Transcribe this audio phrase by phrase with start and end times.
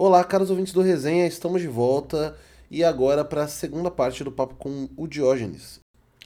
[0.00, 2.36] Olá, caros ouvintes do Resenha, estamos de volta
[2.70, 5.80] e agora para a segunda parte do papo com o Diógenes.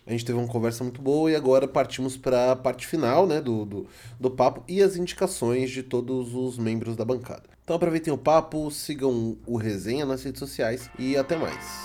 [0.07, 3.41] A gente teve uma conversa muito boa e agora partimos para a parte final né,
[3.41, 3.87] do, do,
[4.21, 7.45] do papo e as indicações de todos os membros da bancada.
[7.65, 11.83] Então aproveitem o papo, sigam o Resenha nas redes sociais e até mais.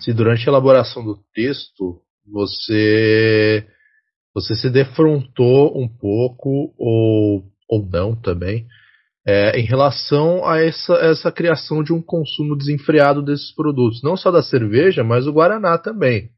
[0.00, 3.66] Se durante a elaboração do texto você
[4.34, 8.66] você se defrontou um pouco, ou, ou não também,
[9.26, 14.02] é, em relação a essa, essa criação de um consumo desenfreado desses produtos.
[14.02, 16.30] Não só da cerveja, mas o Guaraná também.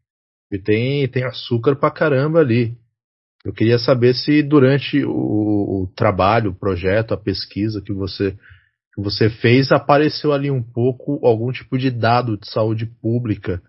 [0.51, 2.77] E tem, tem açúcar pra caramba ali.
[3.45, 8.33] Eu queria saber se durante o, o trabalho, o projeto, a pesquisa que você,
[8.95, 13.61] que você fez, apareceu ali um pouco algum tipo de dado de saúde pública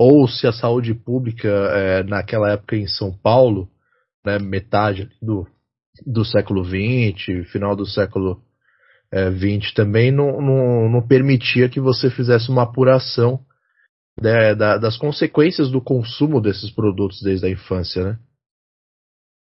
[0.00, 3.68] ou se a saúde pública é, naquela época em São Paulo,
[4.24, 5.44] né, metade do,
[6.06, 8.40] do século XX, final do século
[9.12, 13.40] XX é, também, não, não, não, permitia que você fizesse uma apuração
[14.22, 18.18] né, da, das consequências do consumo desses produtos desde a infância, né?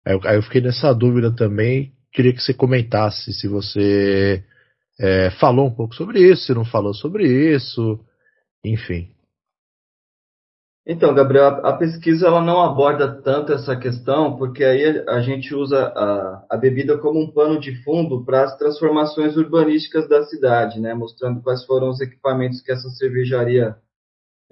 [0.07, 4.43] Aí eu, aí eu fiquei nessa dúvida também, queria que você comentasse se você
[4.99, 7.99] é, falou um pouco sobre isso, se não falou sobre isso,
[8.65, 9.15] enfim.
[10.89, 15.87] Então, Gabriel, a pesquisa ela não aborda tanto essa questão, porque aí a gente usa
[15.87, 20.93] a, a bebida como um pano de fundo para as transformações urbanísticas da cidade, né?
[20.93, 23.75] mostrando quais foram os equipamentos que essa cervejaria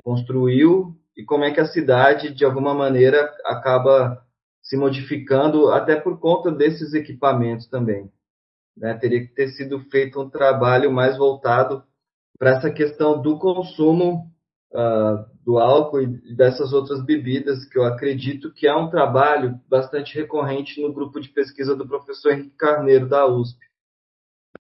[0.04, 4.22] construiu e como é que a cidade, de alguma maneira, acaba
[4.62, 8.12] se modificando, até por conta desses equipamentos também.
[8.76, 8.94] Né?
[8.96, 11.82] Teria que ter sido feito um trabalho mais voltado
[12.38, 14.30] para essa questão do consumo
[14.74, 20.16] uh, do álcool e dessas outras bebidas, que eu acredito que é um trabalho bastante
[20.16, 23.60] recorrente no grupo de pesquisa do professor Henrique Carneiro, da USP.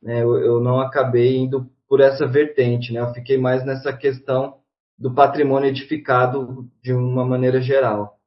[0.05, 2.99] É, eu, não acabei indo por essa vertente, né?
[2.99, 4.59] eu fiquei mais nessa questão
[4.97, 8.19] do patrimônio edificado de uma maneira geral.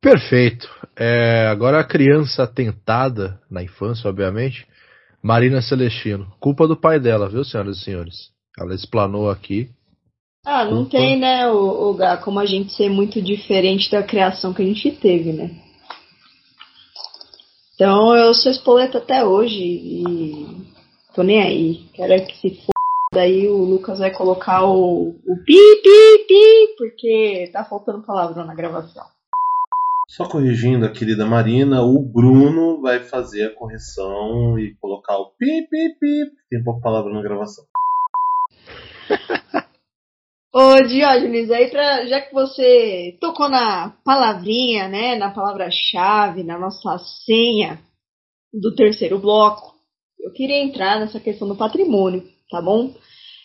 [0.00, 0.68] Perfeito.
[0.96, 4.66] É, agora a criança atentada na infância, obviamente,
[5.22, 6.32] Marina Celestino.
[6.40, 8.36] Culpa do pai dela, viu, senhoras e senhores?
[8.58, 9.70] Ela explanou aqui.
[10.48, 10.90] Ah, não Opa.
[10.90, 14.64] tem, né, o, o Gá, como a gente ser muito diferente da criação que a
[14.64, 15.50] gente teve, né?
[17.74, 20.46] Então eu sou espoleta até hoje e
[21.12, 21.88] tô nem aí.
[21.92, 22.70] Quero é que se for.
[23.12, 28.54] Daí o Lucas vai colocar o, o pi, pi, pi, porque tá faltando palavrão na
[28.54, 29.04] gravação.
[30.08, 35.66] Só corrigindo a querida Marina, o Bruno vai fazer a correção e colocar o pi,
[35.68, 37.64] pi, pi, porque tem pouco palavra na gravação.
[40.58, 46.96] Ô Diógenes, aí pra, já que você tocou na palavrinha, né, na palavra-chave, na nossa
[47.26, 47.78] senha
[48.54, 49.74] do terceiro bloco,
[50.18, 52.94] eu queria entrar nessa questão do patrimônio, tá bom?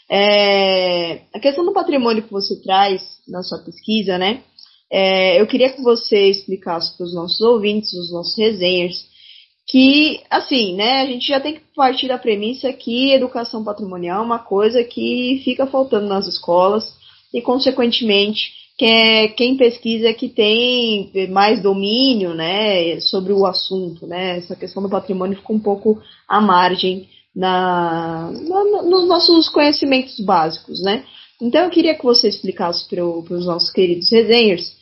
[0.10, 4.42] É, a questão do patrimônio que você traz na sua pesquisa, né,
[4.90, 9.06] é, eu queria que você explicasse para os nossos ouvintes, os nossos resenhers,
[9.68, 14.26] que, assim, né, a gente já tem que partir da premissa que educação patrimonial é
[14.26, 17.01] uma coisa que fica faltando nas escolas
[17.34, 24.38] e, consequentemente, que quem pesquisa é que tem mais domínio, né, sobre o assunto, né,
[24.38, 30.82] essa questão do patrimônio fica um pouco à margem na, na nos nossos conhecimentos básicos,
[30.82, 31.04] né.
[31.42, 34.76] Então, eu queria que você explicasse para os nossos queridos resenhers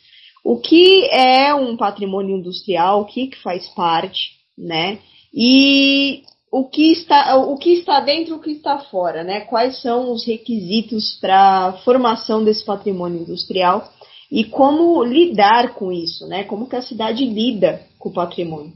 [0.44, 4.98] o que é um patrimônio industrial, o que, que faz parte, né?
[5.32, 9.42] E o que está, o que está dentro e o que está fora, né?
[9.42, 13.88] Quais são os requisitos para a formação desse patrimônio industrial
[14.30, 16.44] e como lidar com isso, né?
[16.44, 18.72] Como que a cidade lida com o patrimônio?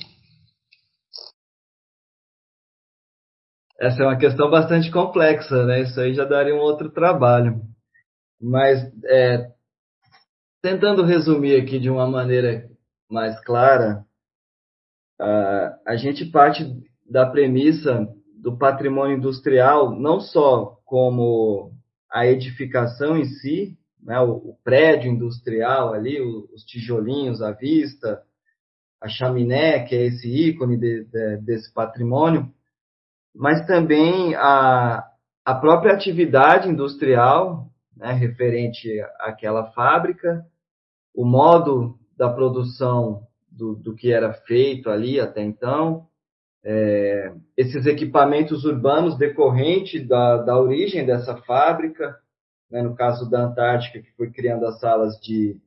[3.80, 5.82] Essa é uma questão bastante complexa, né?
[5.82, 7.60] Isso aí já daria um outro trabalho.
[8.40, 9.48] Mas é,
[10.62, 12.68] tentando resumir aqui de uma maneira
[13.10, 14.04] mais clara,
[15.20, 16.64] Uh, a gente parte
[17.08, 21.72] da premissa do patrimônio industrial não só como
[22.10, 28.22] a edificação em si, né, o, o, prédio industrial ali, o, os tijolinhos à vista,
[29.00, 32.48] a chaminé, que é esse ícone de, de, desse patrimônio,
[33.34, 35.04] mas também a,
[35.44, 40.44] a própria atividade industrial, né, referente àquela fábrica,
[41.14, 46.06] o modo da produção do, do que era feito ali até então,
[46.64, 52.18] é, esses equipamentos urbanos decorrentes da, da origem dessa fábrica,
[52.70, 55.60] né, no caso da Antártica, que foi criando as salas de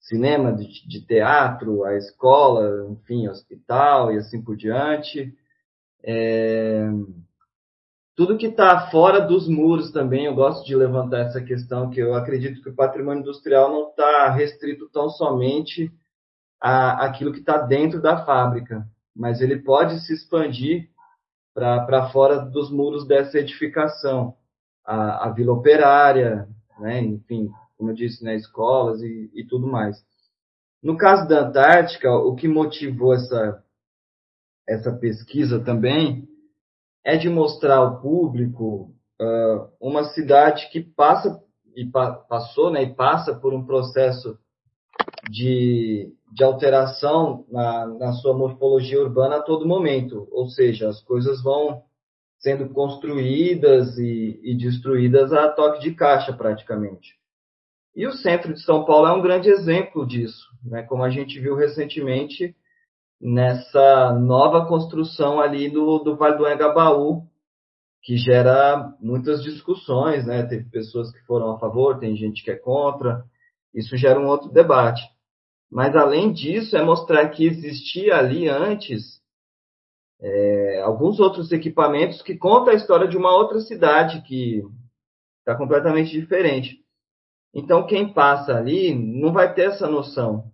[0.00, 5.32] cinema, de, de, teatro, a escola, enfim, hospital e assim por diante.
[6.02, 6.88] É,
[8.16, 12.14] tudo que está fora dos muros também, eu gosto de levantar essa questão, que eu
[12.14, 15.92] acredito que o patrimônio industrial não está restrito tão somente
[16.60, 20.90] a aquilo que está dentro da fábrica, mas ele pode se expandir
[21.54, 24.36] para fora dos muros dessa edificação.
[24.84, 26.46] A, a vila operária,
[26.78, 30.04] né, enfim, como eu disse, né, escolas e, e tudo mais.
[30.82, 33.64] No caso da Antártica, o que motivou essa,
[34.68, 36.28] essa pesquisa também
[37.02, 41.42] é de mostrar ao público uh, uma cidade que passa
[41.74, 44.38] e pa, passou, né, e passa por um processo
[45.30, 51.42] de, de alteração na, na sua morfologia urbana a todo momento, ou seja, as coisas
[51.42, 51.82] vão
[52.38, 57.14] sendo construídas e, e destruídas a toque de caixa praticamente.
[57.94, 60.82] E o centro de São Paulo é um grande exemplo disso, né?
[60.82, 62.54] como a gente viu recentemente
[63.20, 67.22] nessa nova construção ali do, do Vale do Engabaú,
[68.02, 70.44] que gera muitas discussões, né?
[70.44, 73.24] Teve pessoas que foram a favor, tem gente que é contra.
[73.74, 75.02] Isso gera um outro debate.
[75.70, 79.20] Mas além disso, é mostrar que existia ali antes
[80.20, 84.62] é, alguns outros equipamentos que contam a história de uma outra cidade que
[85.40, 86.84] está completamente diferente.
[87.54, 90.52] Então, quem passa ali não vai ter essa noção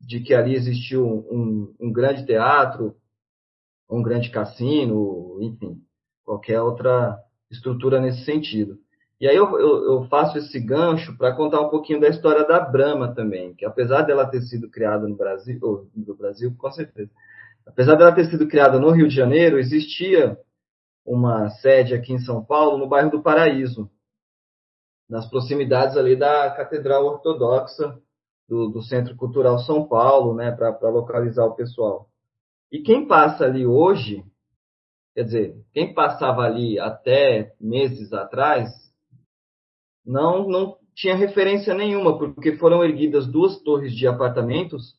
[0.00, 2.96] de que ali existiu um, um grande teatro,
[3.90, 5.82] um grande cassino, enfim,
[6.24, 7.18] qualquer outra
[7.50, 8.78] estrutura nesse sentido.
[9.20, 12.60] E aí eu, eu, eu faço esse gancho para contar um pouquinho da história da
[12.60, 17.10] Brahma também, que apesar dela ter sido criada no Brasil, ou no Brasil, com certeza,
[17.66, 20.38] apesar dela ter sido criada no Rio de Janeiro, existia
[21.04, 23.90] uma sede aqui em São Paulo, no bairro do Paraíso,
[25.08, 27.98] nas proximidades ali da Catedral Ortodoxa
[28.48, 32.08] do, do Centro Cultural São Paulo, né, para localizar o pessoal.
[32.70, 34.22] E quem passa ali hoje,
[35.14, 38.68] quer dizer, quem passava ali até meses atrás,
[40.08, 44.96] não, não tinha referência nenhuma, porque foram erguidas duas torres de apartamentos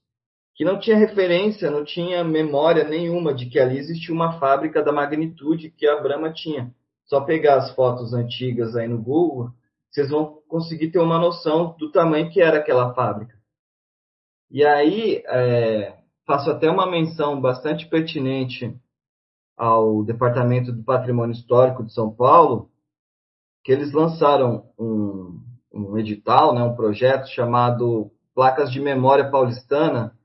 [0.56, 4.92] que não tinha referência, não tinha memória nenhuma de que ali existia uma fábrica da
[4.92, 6.72] magnitude que a Brahma tinha.
[7.06, 9.50] Só pegar as fotos antigas aí no Google,
[9.90, 13.34] vocês vão conseguir ter uma noção do tamanho que era aquela fábrica.
[14.52, 15.96] E aí, é,
[16.28, 18.76] faço até uma menção bastante pertinente
[19.58, 22.70] ao Departamento do Patrimônio Histórico de São Paulo,
[23.70, 25.40] que eles lançaram um,
[25.72, 30.18] um edital, né, um projeto chamado Placas de Memória Paulistana,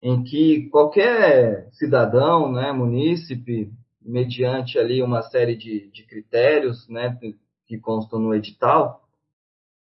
[0.00, 7.18] em que qualquer cidadão, né, munícipe, mediante ali uma série de, de critérios né,
[7.66, 9.08] que constam no edital,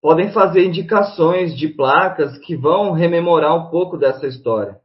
[0.01, 4.79] podem fazer indicações de placas que vão rememorar um pouco dessa história.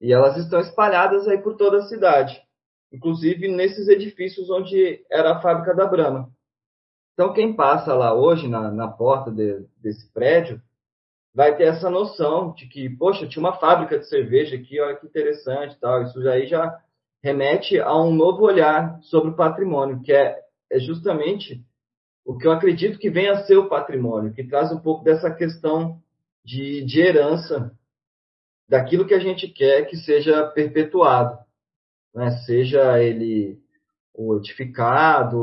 [0.00, 2.40] E elas estão espalhadas aí por toda a cidade,
[2.90, 6.30] inclusive nesses edifícios onde era a fábrica da Brahma.
[7.20, 10.58] Então, quem passa lá hoje, na, na porta de, desse prédio,
[11.34, 15.06] vai ter essa noção de que, poxa, tinha uma fábrica de cerveja aqui, olha que
[15.06, 16.02] interessante tal.
[16.02, 16.80] Isso aí já
[17.22, 20.40] remete a um novo olhar sobre o patrimônio, que é,
[20.72, 21.62] é justamente
[22.24, 25.30] o que eu acredito que venha a ser o patrimônio, que traz um pouco dessa
[25.30, 26.00] questão
[26.42, 27.70] de, de herança,
[28.66, 31.38] daquilo que a gente quer que seja perpetuado,
[32.14, 32.30] né?
[32.46, 33.60] seja ele
[34.14, 35.38] o edificado,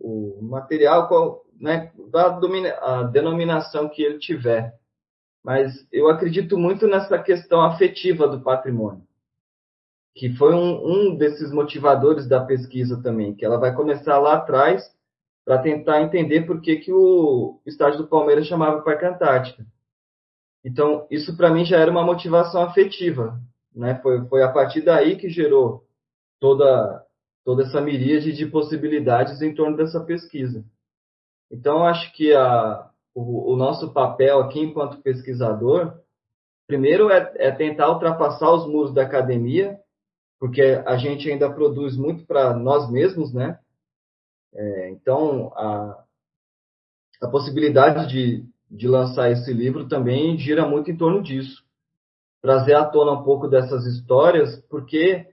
[0.00, 1.92] o material, né?
[2.10, 2.38] da
[2.80, 4.74] a denominação que ele tiver.
[5.44, 9.02] Mas eu acredito muito nessa questão afetiva do patrimônio,
[10.14, 14.84] que foi um, um desses motivadores da pesquisa também, que ela vai começar lá atrás
[15.44, 19.64] para tentar entender por que, que o estádio do Palmeiras chamava Parque Antártica.
[20.62, 23.40] Então, isso para mim já era uma motivação afetiva.
[23.74, 23.98] Né?
[24.02, 25.86] Foi, foi a partir daí que gerou
[26.38, 27.02] toda,
[27.48, 30.62] toda essa miríade de possibilidades em torno dessa pesquisa.
[31.50, 35.98] Então, acho que a, o, o, nosso papel aqui enquanto pesquisador,
[36.66, 39.80] primeiro é, é tentar ultrapassar os muros da academia,
[40.38, 43.58] porque a gente ainda produz muito para nós mesmos, né?
[44.52, 46.04] É, então, a,
[47.22, 51.64] a possibilidade de, de lançar esse livro também gira muito em torno disso.
[52.42, 55.26] Trazer à tona um pouco dessas histórias, porque,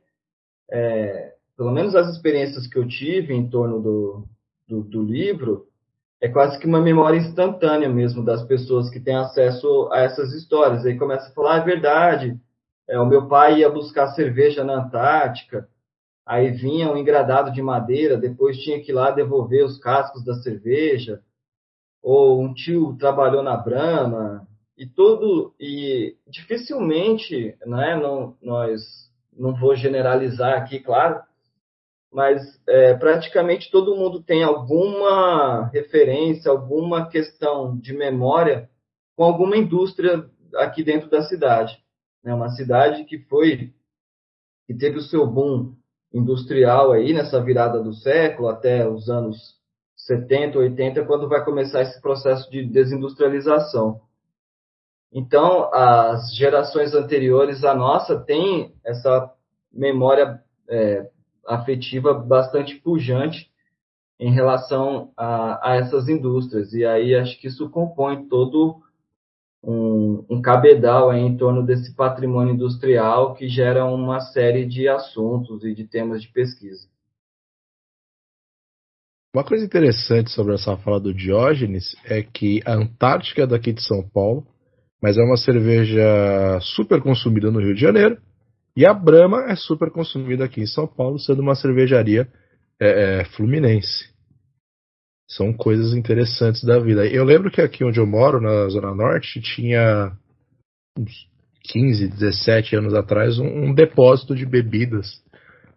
[0.72, 4.28] é, pelo menos as experiências que eu tive em torno do,
[4.68, 5.68] do, do livro,
[6.22, 10.86] é quase que uma memória instantânea mesmo das pessoas que têm acesso a essas histórias.
[10.86, 12.40] Aí começa a falar, ah, é verdade,
[12.88, 15.68] é, o meu pai ia buscar cerveja na Antártica,
[16.26, 20.36] aí vinha um engradado de madeira, depois tinha que ir lá devolver os cascos da
[20.36, 21.22] cerveja,
[22.02, 24.48] ou um tio trabalhou na Brahma,
[24.78, 28.82] e tudo e dificilmente, né, não, nós
[29.32, 31.22] não vou generalizar aqui, claro,
[32.16, 38.70] mas é, praticamente todo mundo tem alguma referência, alguma questão de memória
[39.18, 41.78] com alguma indústria aqui dentro da cidade.
[42.24, 42.34] Né?
[42.34, 43.74] uma cidade que foi
[44.66, 45.76] que teve o seu boom
[46.14, 49.38] industrial aí nessa virada do século até os anos
[49.98, 54.00] 70, 80, quando vai começar esse processo de desindustrialização.
[55.12, 59.34] Então, as gerações anteriores à nossa têm essa
[59.72, 61.10] memória é,
[61.48, 63.50] afetiva bastante pujante
[64.20, 66.74] em relação a, a, essas indústrias.
[66.74, 68.82] E aí acho que isso compõe todo
[69.64, 75.74] um, um cabedal em torno desse patrimônio industrial que gera uma série de assuntos e
[75.74, 76.88] de temas de pesquisa.
[79.36, 83.82] Uma coisa interessante sobre essa fala do Diógenes é que a Antártica é daqui de
[83.82, 84.48] São Paulo
[85.06, 88.18] mas é uma cerveja super consumida no Rio de Janeiro.
[88.76, 92.28] E a Brahma é super consumida aqui em São Paulo, sendo uma cervejaria
[92.80, 94.14] é, é, fluminense.
[95.30, 97.06] São coisas interessantes da vida.
[97.08, 100.12] Eu lembro que aqui onde eu moro, na Zona Norte, tinha
[101.00, 101.28] uns
[101.64, 105.24] 15, 17 anos atrás um, um depósito de bebidas.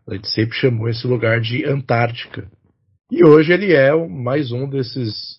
[0.06, 2.50] A gente sempre chamou esse lugar de Antártica.
[3.10, 5.38] E hoje ele é mais um desses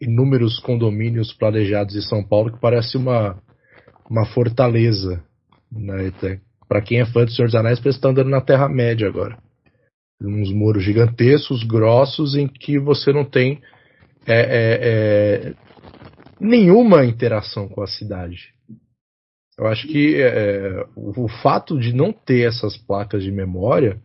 [0.00, 3.40] inúmeros condomínios planejados em São Paulo que parece uma,
[4.10, 5.22] uma fortaleza.
[5.72, 6.08] Né?
[6.68, 9.38] Para quem é fã do Senhor dos Anéis, parece estar andando na Terra-média agora.
[10.20, 13.60] Uns muros gigantescos, grossos, em que você não tem
[14.26, 15.54] é, é, é,
[16.40, 18.52] nenhuma interação com a cidade.
[19.58, 24.00] Eu acho que é, o, o fato de não ter essas placas de memória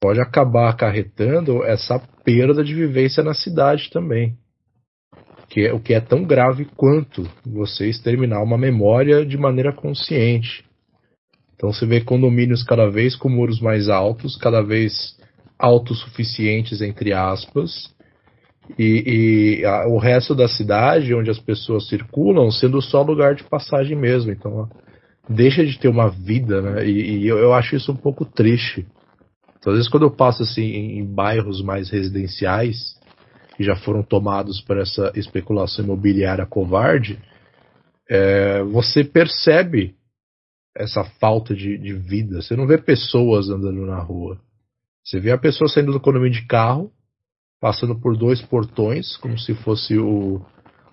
[0.00, 4.36] pode acabar acarretando essa perda de vivência na cidade também
[5.48, 10.64] que é, o que é tão grave quanto você exterminar uma memória de maneira consciente.
[11.64, 15.16] Então você vê condomínios cada vez com muros mais altos, cada vez
[15.58, 17.90] autossuficientes, entre aspas,
[18.78, 23.44] e, e a, o resto da cidade, onde as pessoas circulam, sendo só lugar de
[23.44, 24.30] passagem mesmo.
[24.30, 24.68] Então
[25.26, 26.86] deixa de ter uma vida, né?
[26.86, 28.86] E, e eu, eu, acho isso um pouco triste.
[29.58, 32.94] Então, às vezes, quando eu passo assim em, em bairros mais residenciais,
[33.56, 37.18] que já foram tomados por essa especulação imobiliária covarde,
[38.06, 39.94] é, você percebe
[40.76, 42.42] essa falta de, de, vida.
[42.42, 44.40] Você não vê pessoas andando na rua.
[45.04, 46.90] Você vê a pessoa saindo do condomínio de carro,
[47.60, 50.44] passando por dois portões, como se fosse o,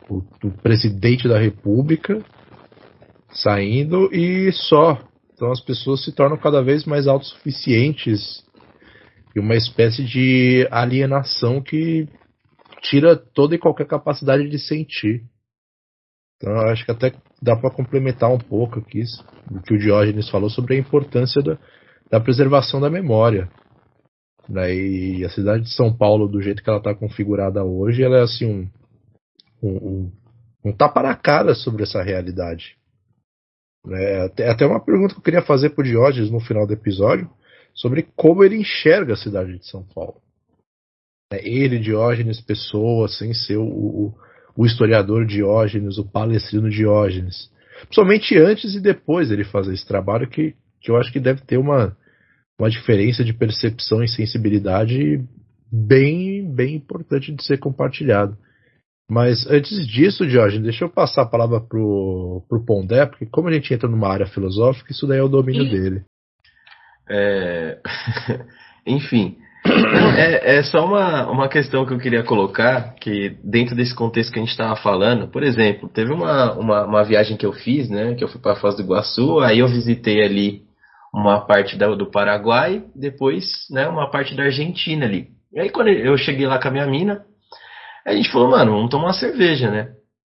[0.09, 2.23] o, o presidente da república,
[3.31, 5.01] saindo e só.
[5.33, 8.43] Então as pessoas se tornam cada vez mais autossuficientes
[9.35, 12.07] e uma espécie de alienação que
[12.81, 15.23] tira toda e qualquer capacidade de sentir.
[16.41, 19.03] Então acho que até dá para complementar um pouco aqui
[19.51, 21.57] o que o Diógenes falou sobre a importância da,
[22.09, 23.47] da preservação da memória.
[24.49, 24.73] Né?
[24.73, 28.23] E a cidade de São Paulo, do jeito que ela está configurada hoje, ela é
[28.23, 28.67] assim um,
[29.61, 30.11] um, um,
[30.65, 32.75] um tapa na cara sobre essa realidade.
[33.87, 36.73] É até, até uma pergunta que eu queria fazer para o Diógenes no final do
[36.73, 37.29] episódio
[37.73, 40.21] sobre como ele enxerga a cidade de São Paulo.
[41.31, 44.13] É, ele, Diógenes Pessoa, sem ser o,
[44.55, 47.49] o historiador Diógenes, o palestrino Diógenes.
[47.81, 51.57] Principalmente antes e depois ele fazer esse trabalho que, que eu acho que deve ter
[51.57, 51.95] uma,
[52.59, 55.23] uma diferença de percepção e sensibilidade
[55.71, 58.37] bem, bem importante de ser compartilhado.
[59.09, 63.51] Mas antes disso, Diógenes, deixa eu passar a palavra pro, pro Pondé, porque como a
[63.51, 66.05] gente entra numa área filosófica, isso daí é o domínio dele.
[67.09, 67.79] É...
[68.87, 74.31] Enfim, é, é, só uma, uma questão que eu queria colocar, que dentro desse contexto
[74.31, 77.89] que a gente estava falando, por exemplo, teve uma, uma, uma, viagem que eu fiz,
[77.89, 80.63] né, que eu fui para Foz do Iguaçu, aí eu visitei ali
[81.13, 85.27] uma parte da, do Paraguai, depois, né, uma parte da Argentina ali.
[85.53, 87.23] E aí quando eu cheguei lá com a minha mina,
[88.05, 89.91] a gente falou, mano, vamos tomar uma cerveja, né?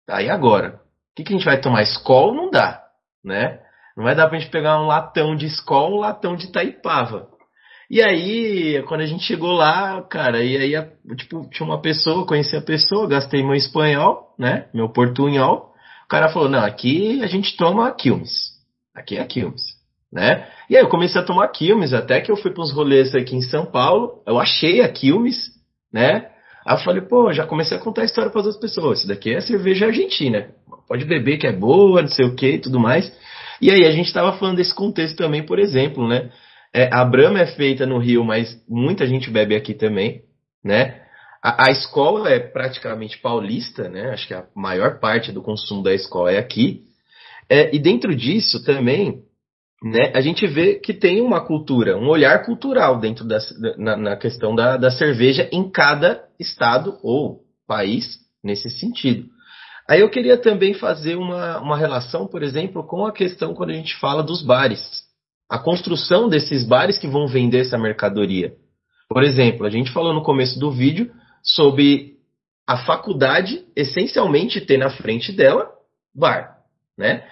[0.09, 0.81] Aí agora,
[1.13, 1.83] o que, que a gente vai tomar?
[1.83, 2.81] Skol não dá,
[3.23, 3.59] né?
[3.95, 7.27] Não vai dar pra gente pegar um latão de Skol, um latão de Taipava.
[7.93, 12.55] E aí, quando a gente chegou lá, cara, e aí, tipo, tinha uma pessoa, conheci
[12.57, 14.65] a pessoa, gastei meu espanhol, né?
[14.73, 15.71] Meu portunhol.
[16.03, 18.31] O cara falou: não, aqui a gente toma Quilmes.
[18.95, 19.61] Aqui é Quilmes,
[20.11, 20.47] né?
[20.71, 23.35] E aí eu comecei a tomar Quilmes, até que eu fui para uns rolês aqui
[23.35, 25.51] em São Paulo, eu achei a Quilmes,
[25.93, 26.31] né?
[26.65, 28.99] Aí eu falei, pô, já comecei a contar a história para as outras pessoas.
[29.01, 30.47] Isso daqui é cerveja argentina.
[30.87, 33.15] Pode beber que é boa, não sei o que e tudo mais.
[33.61, 36.31] E aí a gente estava falando desse contexto também, por exemplo, né?
[36.73, 40.23] É, a Brahma é feita no Rio, mas muita gente bebe aqui também,
[40.63, 41.01] né?
[41.43, 44.11] A, a, escola é praticamente paulista, né?
[44.11, 46.81] Acho que a maior parte do consumo da escola é aqui.
[47.49, 49.21] É, e dentro disso também,
[49.83, 53.37] né, a gente vê que tem uma cultura, um olhar cultural dentro da,
[53.77, 59.27] na, na questão da, da cerveja em cada estado ou país nesse sentido.
[59.87, 63.75] Aí eu queria também fazer uma, uma relação, por exemplo, com a questão quando a
[63.75, 65.02] gente fala dos bares.
[65.53, 68.53] A construção desses bares que vão vender essa mercadoria.
[69.07, 71.11] Por exemplo, a gente falou no começo do vídeo
[71.43, 72.13] sobre
[72.65, 75.69] a faculdade essencialmente ter na frente dela
[76.15, 76.55] bar,
[76.97, 77.23] né?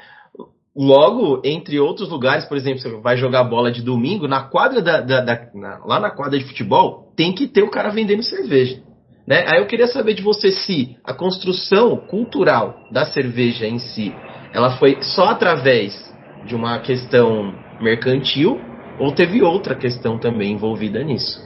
[0.75, 5.01] Logo, entre outros lugares, por exemplo, você vai jogar bola de domingo, na quadra da,
[5.01, 8.83] da, da na, lá na quadra de futebol, tem que ter o cara vendendo cerveja.
[9.25, 9.45] Né?
[9.47, 14.13] Aí eu queria saber de você se a construção cultural da cerveja em si,
[14.53, 15.99] ela foi só através
[16.45, 17.51] de uma questão
[17.81, 18.59] mercantil
[18.99, 21.39] ou teve outra questão também envolvida nisso?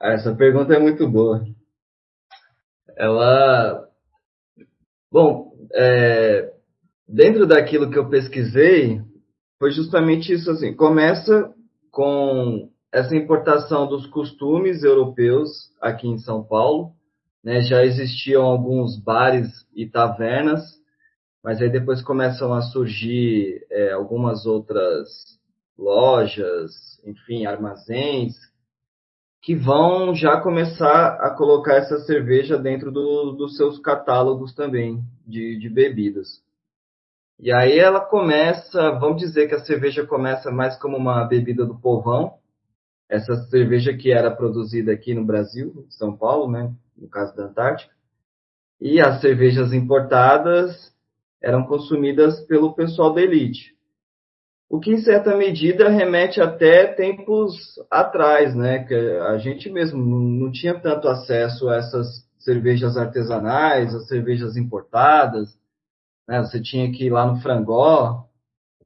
[0.00, 1.44] Ah, essa pergunta é muito boa.
[2.96, 3.86] Ela,
[5.10, 6.52] bom, é,
[7.08, 9.00] dentro daquilo que eu pesquisei,
[9.58, 10.74] foi justamente isso assim.
[10.74, 11.52] Começa
[11.90, 15.48] com essa importação dos costumes europeus
[15.80, 16.92] aqui em São Paulo.
[17.44, 20.62] Né, já existiam alguns bares e tavernas,
[21.46, 25.08] mas aí depois começam a surgir é, algumas outras
[25.78, 26.72] lojas,
[27.06, 28.34] enfim, armazéns,
[29.40, 35.56] que vão já começar a colocar essa cerveja dentro do, dos seus catálogos também de,
[35.56, 36.42] de bebidas.
[37.38, 41.78] E aí ela começa, vamos dizer que a cerveja começa mais como uma bebida do
[41.78, 42.38] povão,
[43.08, 47.94] essa cerveja que era produzida aqui no Brasil, São Paulo, né, no caso da Antártica,
[48.80, 50.95] e as cervejas importadas
[51.42, 53.76] eram consumidas pelo pessoal da elite.
[54.68, 57.54] O que, em certa medida, remete até tempos
[57.90, 58.84] atrás, né?
[58.84, 65.56] Que a gente mesmo não tinha tanto acesso a essas cervejas artesanais, as cervejas importadas.
[66.28, 66.40] Né?
[66.40, 68.26] Você tinha que ir lá no Frangó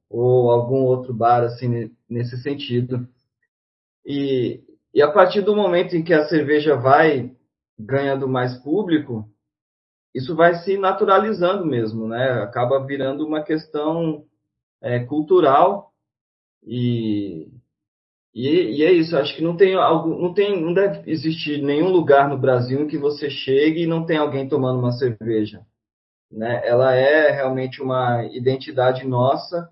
[0.09, 3.07] ou algum outro bar, assim, nesse sentido.
[4.05, 4.61] E,
[4.93, 7.31] e a partir do momento em que a cerveja vai
[7.79, 9.30] ganhando mais público,
[10.13, 12.41] isso vai se naturalizando mesmo, né?
[12.43, 14.25] Acaba virando uma questão
[14.81, 15.91] é, cultural
[16.63, 17.47] e,
[18.33, 19.17] e, e, é isso.
[19.17, 22.87] Acho que não tem algo, não tem, não deve existir nenhum lugar no Brasil em
[22.87, 25.65] que você chegue e não tem alguém tomando uma cerveja,
[26.31, 26.61] né?
[26.65, 29.69] Ela é realmente uma identidade nossa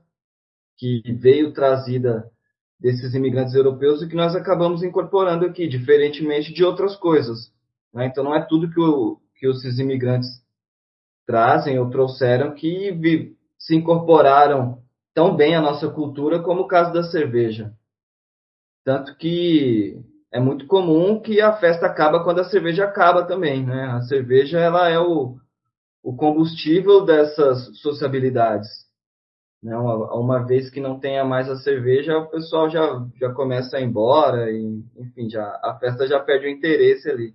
[0.78, 2.32] que veio trazida
[2.80, 7.52] desses imigrantes europeus e que nós acabamos incorporando aqui, diferentemente de outras coisas.
[7.94, 8.06] Né?
[8.06, 10.28] Então, não é tudo que, o, que esses imigrantes
[11.26, 14.80] trazem ou trouxeram que se incorporaram
[15.14, 17.74] tão bem à nossa cultura como o caso da cerveja.
[18.84, 19.98] Tanto que
[20.32, 23.86] é muito comum que a festa acaba quando a cerveja acaba também, né?
[23.92, 25.38] A cerveja ela é o,
[26.04, 28.68] o combustível dessas sociabilidades.
[29.62, 29.76] Né?
[29.76, 33.82] Uma, uma, vez que não tenha mais a cerveja, o pessoal já, já começa a
[33.82, 37.34] ir embora, e, enfim, já, a festa já perde o interesse ali.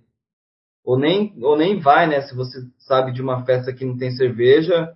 [0.85, 2.21] Ou nem, ou nem vai, né?
[2.21, 4.95] Se você sabe de uma festa que não tem cerveja,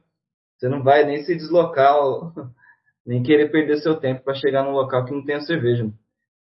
[0.55, 1.95] você não vai nem se deslocar,
[3.03, 5.91] nem querer perder seu tempo para chegar num local que não tenha cerveja.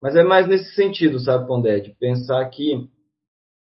[0.01, 1.79] Mas é mais nesse sentido, sabe, Pondé?
[1.79, 2.89] De pensar que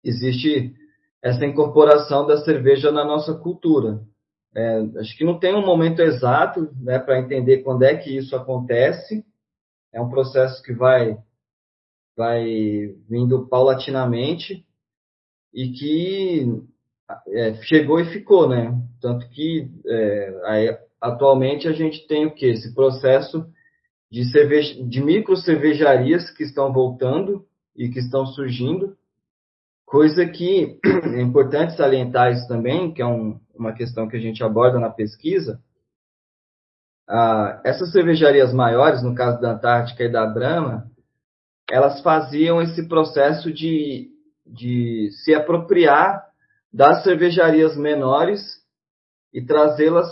[0.03, 0.73] existe
[1.21, 3.99] essa incorporação da cerveja na nossa cultura.
[4.55, 8.35] É, acho que não tem um momento exato né, para entender quando é que isso
[8.35, 9.25] acontece.
[9.93, 11.17] É um processo que vai,
[12.15, 12.45] vai
[13.09, 14.66] vindo paulatinamente
[15.57, 16.61] e que
[17.29, 18.79] é, chegou e ficou, né?
[19.01, 22.45] Tanto que é, aí, atualmente a gente tem o que?
[22.45, 23.43] Esse processo
[24.11, 27.43] de, cerveja, de micro cervejarias que estão voltando
[27.75, 28.95] e que estão surgindo,
[29.83, 30.79] coisa que
[31.17, 34.91] é importante salientar isso também, que é um, uma questão que a gente aborda na
[34.91, 35.59] pesquisa,
[37.09, 40.91] ah, essas cervejarias maiores, no caso da Antártica e da Brahma,
[41.67, 44.11] elas faziam esse processo de,
[44.47, 46.25] de se apropriar
[46.71, 48.41] das cervejarias menores
[49.33, 50.07] e trazê-las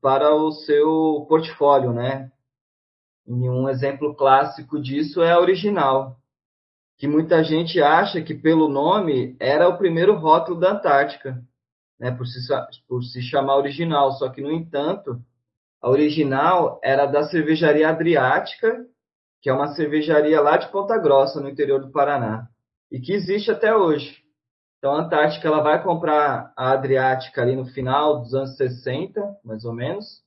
[0.00, 2.30] para o seu portfólio, né?
[3.26, 6.16] E um exemplo clássico disso é a original,
[6.96, 11.42] que muita gente acha que pelo nome era o primeiro rótulo da Antártica
[11.98, 12.38] né, por, se,
[12.86, 14.12] por se chamar original.
[14.12, 15.20] Só que, no entanto,
[15.80, 18.84] a original era da cervejaria Adriática,
[19.40, 22.48] que é uma cervejaria lá de Ponta Grossa, no interior do Paraná,
[22.90, 24.16] e que existe até hoje.
[24.78, 29.64] Então, a Antártica ela vai comprar a Adriática ali no final dos anos 60, mais
[29.64, 30.22] ou menos.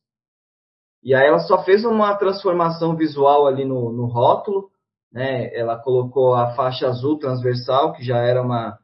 [1.03, 4.69] E aí ela só fez uma transformação visual ali no, no rótulo,
[5.11, 5.53] né?
[5.55, 8.77] Ela colocou a faixa azul transversal, que já era uma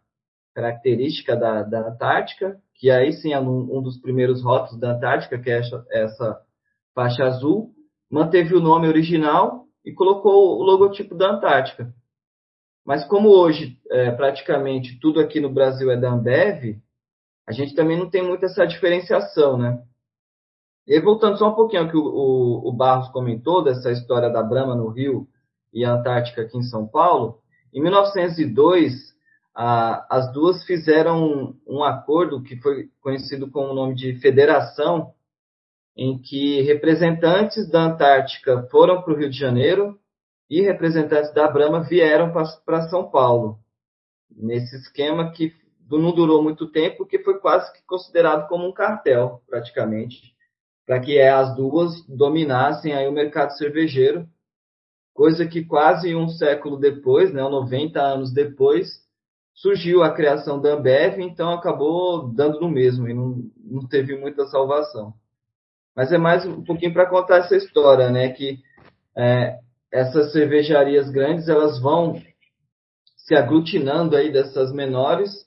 [0.56, 5.38] característica da, da Antártica, que aí sim é um, um dos primeiros rótulos da Antártica,
[5.38, 6.42] que é essa, essa
[6.96, 7.72] faixa azul,
[8.10, 11.94] manteve o nome original e colocou o logotipo da Antártica.
[12.88, 16.82] Mas como hoje é, praticamente tudo aqui no Brasil é da Ambev,
[17.46, 19.84] a gente também não tem muito essa diferenciação, né?
[20.88, 24.42] E voltando só um pouquinho ao que o, o, o Barros comentou dessa história da
[24.42, 25.28] Brahma no Rio
[25.74, 27.42] e a Antártica aqui em São Paulo,
[27.74, 28.94] em 1902
[29.54, 35.12] a, as duas fizeram um, um acordo que foi conhecido com o nome de Federação,
[35.94, 40.00] em que representantes da Antártica foram para o Rio de Janeiro
[40.50, 42.32] e representantes da Brahma vieram
[42.66, 43.60] para São Paulo.
[44.30, 45.54] Nesse esquema que
[45.90, 50.36] não durou muito tempo, porque foi quase que considerado como um cartel, praticamente,
[50.86, 54.28] para que as duas dominassem aí o mercado cervejeiro,
[55.14, 58.88] coisa que quase um século depois, né, 90 anos depois,
[59.54, 64.46] surgiu a criação da Ambev, então acabou dando no mesmo e não, não teve muita
[64.46, 65.14] salvação.
[65.96, 68.60] Mas é mais um pouquinho para contar essa história, né, que
[69.16, 69.60] é,
[69.92, 72.22] essas cervejarias grandes elas vão
[73.18, 75.46] se aglutinando aí dessas menores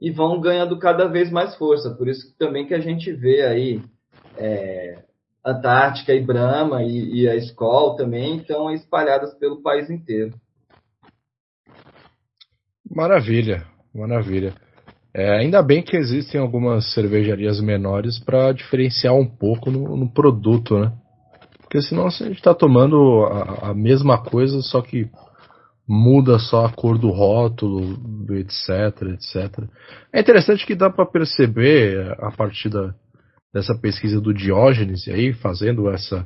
[0.00, 1.90] e vão ganhando cada vez mais força.
[1.90, 3.82] Por isso também que a gente vê aí
[4.36, 5.02] é,
[5.44, 10.34] Antártica e Brahma e, e a Skol também estão espalhadas pelo país inteiro.
[12.90, 14.54] Maravilha, maravilha.
[15.12, 20.78] É, ainda bem que existem algumas cervejarias menores para diferenciar um pouco no, no produto,
[20.78, 20.92] né?
[21.74, 25.10] Porque senão a gente está tomando a, a, mesma coisa, só que
[25.88, 27.98] muda só a cor do rótulo,
[28.30, 29.64] etc, etc.
[30.12, 32.94] É interessante que dá para perceber a partir da,
[33.52, 36.24] dessa pesquisa do Diógenes aí, fazendo essa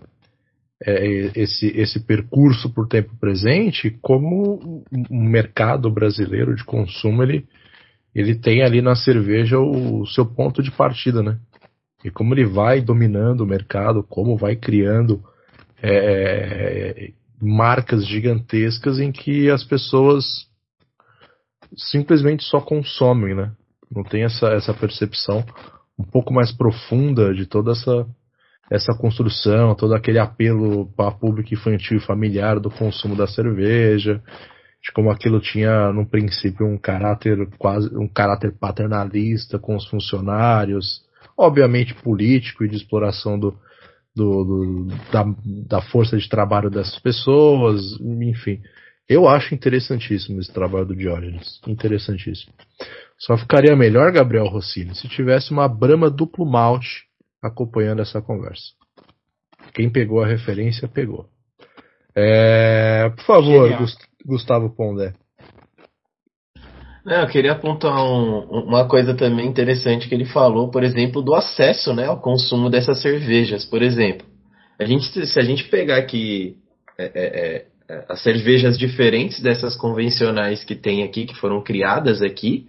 [0.84, 7.46] é, esse, esse percurso por tempo presente, como o mercado brasileiro de consumo ele,
[8.14, 11.38] ele tem ali na cerveja o, o seu ponto de partida, né?
[12.04, 15.24] E como ele vai dominando o mercado, como vai criando
[15.82, 20.24] é, é, marcas gigantescas em que as pessoas
[21.76, 23.52] simplesmente só consomem, né?
[23.90, 25.44] Não tem essa, essa percepção
[25.98, 28.06] um pouco mais profunda de toda essa,
[28.70, 34.22] essa construção, todo aquele apelo para público infantil e familiar do consumo da cerveja,
[34.82, 41.02] de como aquilo tinha no princípio um caráter quase um caráter paternalista com os funcionários,
[41.36, 43.58] obviamente político e de exploração do,
[44.18, 45.24] do, do, da,
[45.66, 48.60] da força de trabalho dessas pessoas, enfim.
[49.08, 51.60] Eu acho interessantíssimo esse trabalho do Diógenes.
[51.66, 52.52] Interessantíssimo.
[53.16, 57.04] Só ficaria melhor, Gabriel Rossini, se tivesse uma Brahma duplo malte
[57.42, 58.72] acompanhando essa conversa.
[59.72, 61.26] Quem pegou a referência, pegou.
[62.14, 63.86] É, por favor, Genial.
[64.26, 65.14] Gustavo Pondé.
[67.16, 71.94] Eu queria apontar um, uma coisa também interessante que ele falou, por exemplo, do acesso
[71.94, 73.64] né, ao consumo dessas cervejas.
[73.64, 74.26] Por exemplo,
[74.78, 76.56] a gente, se a gente pegar aqui
[76.98, 82.66] é, é, é, as cervejas diferentes dessas convencionais que tem aqui, que foram criadas aqui,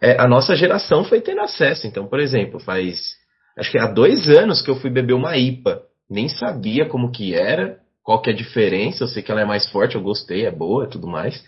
[0.00, 1.86] é, a nossa geração foi tendo acesso.
[1.86, 3.16] Então, por exemplo, faz
[3.56, 5.82] acho que há dois anos que eu fui beber uma IPA.
[6.08, 9.04] Nem sabia como que era, qual que é a diferença.
[9.04, 11.44] Eu sei que ela é mais forte, eu gostei, é boa, tudo mais.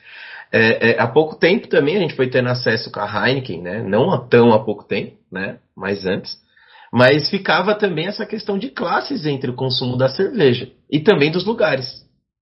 [0.53, 3.83] É, é, há pouco tempo também a gente foi tendo acesso com a Heineken, né?
[3.83, 5.59] Não há tão há pouco tempo, né?
[5.75, 6.37] Mas antes.
[6.93, 11.47] Mas ficava também essa questão de classes entre o consumo da cerveja e também dos
[11.47, 11.89] lugares,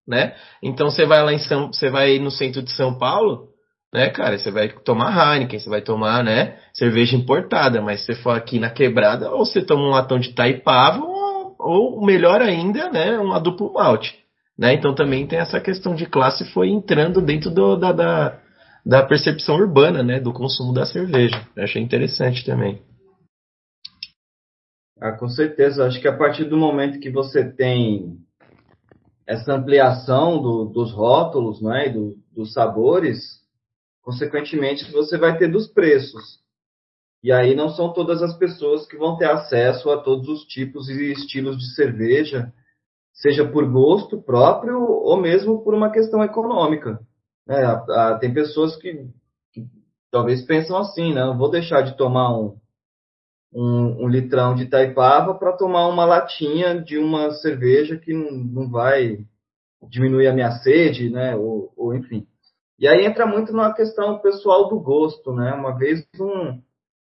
[0.06, 0.34] né?
[0.60, 3.50] Então você vai lá em São, você vai no centro de São Paulo,
[3.94, 4.36] né, cara?
[4.36, 8.58] Você vai tomar Heineken, você vai tomar, né, cerveja importada, mas se você for aqui
[8.58, 13.38] na quebrada, ou você toma um latão de Taipava, ou, ou melhor ainda, né, uma
[13.38, 14.18] duplo malte,
[14.60, 14.74] né?
[14.74, 18.38] Então também tem essa questão de classe foi entrando dentro do, da, da,
[18.84, 21.48] da percepção urbana, né, do consumo da cerveja.
[21.56, 22.82] Eu achei interessante também.
[25.00, 25.86] Ah, com certeza.
[25.86, 28.18] Acho que a partir do momento que você tem
[29.26, 33.40] essa ampliação do, dos rótulos, né, e do, dos sabores,
[34.02, 36.38] consequentemente, você vai ter dos preços.
[37.24, 40.90] E aí não são todas as pessoas que vão ter acesso a todos os tipos
[40.90, 42.52] e estilos de cerveja,
[43.20, 47.00] seja por gosto próprio ou mesmo por uma questão econômica.
[47.48, 49.06] É, tem pessoas que,
[49.52, 49.66] que,
[50.10, 51.34] talvez pensam assim, né?
[51.36, 52.56] vou deixar de tomar um,
[53.52, 58.70] um, um litrão de taipava para tomar uma latinha de uma cerveja que não, não
[58.70, 59.18] vai
[59.88, 61.34] diminuir a minha sede, né?
[61.36, 62.26] Ou, ou enfim.
[62.78, 65.52] E aí entra muito na questão pessoal do gosto, né?
[65.52, 66.60] Uma vez um,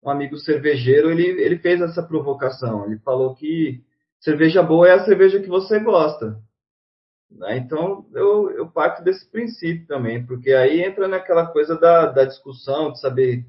[0.05, 2.87] um amigo cervejeiro, ele, ele fez essa provocação.
[2.87, 3.83] Ele falou que
[4.21, 6.41] cerveja boa é a cerveja que você gosta.
[7.31, 7.59] Né?
[7.59, 12.93] Então, eu, eu parto desse princípio também, porque aí entra naquela coisa da, da discussão,
[12.93, 13.45] de saber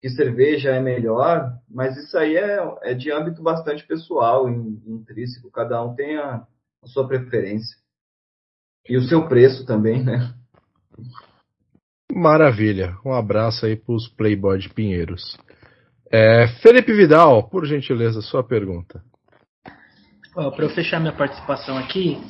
[0.00, 5.82] que cerveja é melhor, mas isso aí é, é de âmbito bastante pessoal, intrínseco, cada
[5.82, 6.46] um tem a,
[6.82, 7.76] a sua preferência.
[8.86, 10.34] E o seu preço também, né?
[12.12, 12.98] Maravilha.
[13.04, 15.38] Um abraço aí para os Playboy de Pinheiros.
[16.12, 19.02] É, Felipe Vidal, por gentileza, sua pergunta.
[20.34, 22.20] Para eu fechar minha participação aqui,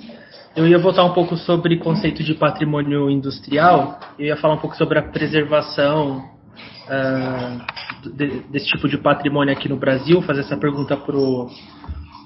[0.54, 3.98] eu ia voltar um pouco sobre conceito de patrimônio industrial.
[4.18, 9.70] Eu ia falar um pouco sobre a preservação uh, de, desse tipo de patrimônio aqui
[9.70, 11.48] no Brasil, fazer essa pergunta pro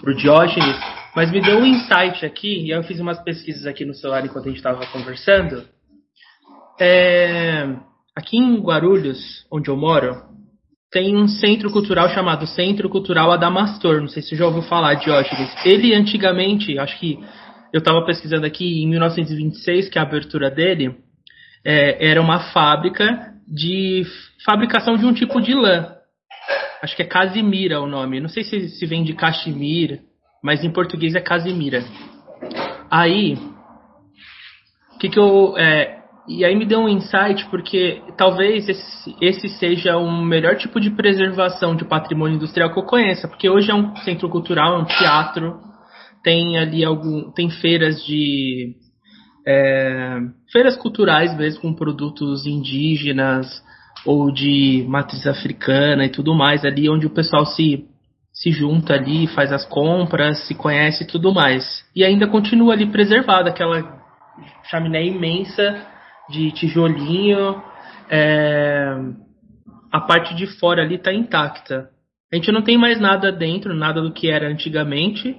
[0.01, 0.77] pro Diógenes,
[1.15, 4.47] mas me deu um insight aqui, e eu fiz umas pesquisas aqui no celular enquanto
[4.47, 5.65] a gente estava conversando.
[6.81, 7.77] É,
[8.17, 10.23] aqui em Guarulhos, onde eu moro,
[10.91, 14.01] tem um centro cultural chamado Centro Cultural Adamastor.
[14.01, 15.55] Não sei se você já ouviu falar, Diógenes.
[15.65, 17.19] Ele antigamente, acho que
[17.73, 20.97] eu estava pesquisando aqui, em 1926, que é a abertura dele,
[21.65, 24.05] é, era uma fábrica de
[24.45, 25.95] fabricação de um tipo de lã.
[26.83, 28.21] Acho que é Casimira o nome.
[28.21, 29.15] Não sei se, se vem de
[30.43, 31.85] mas em português é Casimira.
[32.91, 33.35] Aí,
[34.95, 35.55] o que, que eu.
[35.59, 35.98] É,
[36.29, 40.91] e aí me deu um insight, porque talvez esse, esse seja o melhor tipo de
[40.91, 44.85] preservação de patrimônio industrial que eu conheça, porque hoje é um centro cultural, é um
[44.85, 45.59] teatro,
[46.23, 47.31] tem ali algum.
[47.33, 48.75] tem feiras de.
[49.47, 50.19] É,
[50.53, 53.47] feiras culturais mesmo, com produtos indígenas
[54.05, 57.87] ou de matriz africana e tudo mais, ali onde o pessoal se,
[58.35, 61.65] se junta ali, faz as compras, se conhece e tudo mais.
[61.97, 63.99] E ainda continua ali preservada aquela
[64.71, 65.97] chaminé imensa
[66.31, 67.63] de tijolinho.
[68.11, 68.97] É,
[69.93, 71.91] a parte de fora ali está intacta.
[72.33, 75.37] A gente não tem mais nada dentro, nada do que era antigamente.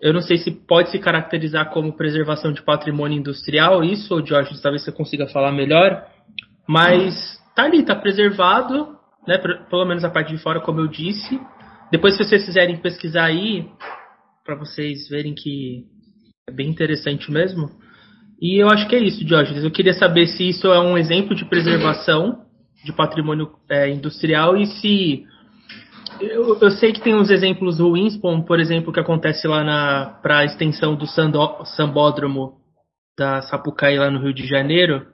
[0.00, 4.84] Eu não sei se pode se caracterizar como preservação de patrimônio industrial, isso, Jorge, talvez
[4.84, 6.06] você consiga falar melhor.
[6.68, 7.14] Mas
[7.56, 8.96] tá ali, tá preservado,
[9.26, 9.38] né?
[9.68, 11.40] Pelo menos a parte de fora, como eu disse.
[11.90, 13.66] Depois, se vocês quiserem pesquisar aí,
[14.44, 15.84] para vocês verem que
[16.48, 17.68] é bem interessante mesmo.
[18.40, 19.64] E eu acho que é isso, Diógenes.
[19.64, 22.44] Eu queria saber se isso é um exemplo de preservação
[22.84, 25.26] de patrimônio é, industrial e se.
[26.20, 30.18] Eu, eu, sei que tem uns exemplos ruins, como, por exemplo, o que acontece lá
[30.22, 31.38] para a extensão do Sando,
[31.76, 32.58] Sambódromo
[33.16, 35.06] da Sapucaí, lá no Rio de Janeiro,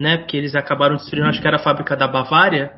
[0.00, 0.18] né?
[0.18, 2.72] Porque eles acabaram destruindo, acho que era a fábrica da Bavária.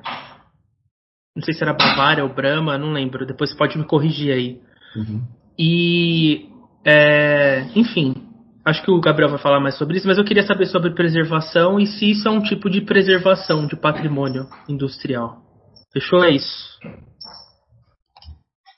[1.36, 3.26] Não sei se era Bavária ou Brahma, não lembro.
[3.26, 4.60] Depois você pode me corrigir aí.
[4.96, 5.22] Uhum.
[5.58, 6.48] E,
[6.84, 8.14] é, enfim,
[8.64, 11.78] acho que o Gabriel vai falar mais sobre isso, mas eu queria saber sobre preservação
[11.78, 15.42] e se isso é um tipo de preservação de patrimônio industrial.
[15.92, 16.24] Fechou?
[16.24, 16.78] É isso.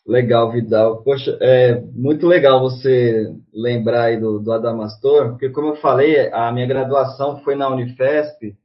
[0.06, 1.02] Legal, Vidal.
[1.02, 6.52] Poxa, é muito legal você lembrar aí do, do Adamastor, porque como eu falei, a
[6.52, 8.56] minha graduação foi na Unifesp,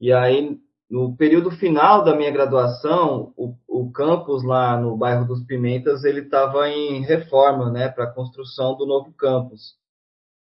[0.00, 0.58] e aí
[0.90, 6.20] no período final da minha graduação, o, o campus lá no bairro dos Pimentas, ele
[6.20, 9.76] estava em reforma, né, para a construção do novo campus.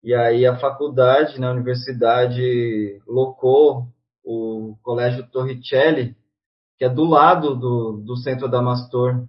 [0.04, 3.88] E aí a faculdade, na né, universidade, locou
[4.22, 6.14] o Colégio Torricelli,
[6.78, 9.26] que é do lado do, do Centro Adamastor,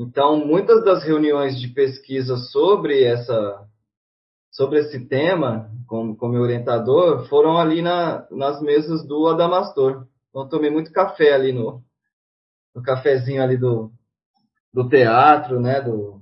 [0.00, 3.66] então, muitas das reuniões de pesquisa sobre essa
[4.52, 10.06] sobre esse tema, com, com meu orientador, foram ali na, nas mesas do Adamastor.
[10.30, 11.82] Então, tomei muito café ali no,
[12.74, 13.90] no cafezinho ali do,
[14.72, 16.20] do teatro, né, do,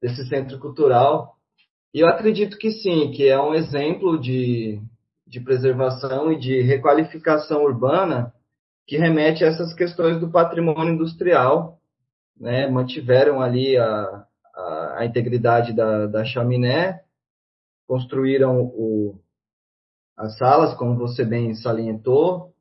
[0.00, 1.36] desse centro cultural.
[1.94, 4.80] Eu acredito que sim, que é um exemplo de,
[5.26, 8.32] de preservação e de requalificação urbana
[8.86, 11.78] que remete a essas questões do patrimônio industrial
[12.38, 14.24] né, mantiveram ali a,
[14.54, 17.02] a, a integridade da, da chaminé,
[17.86, 19.18] construíram o,
[20.16, 22.52] as salas, como você bem salientou,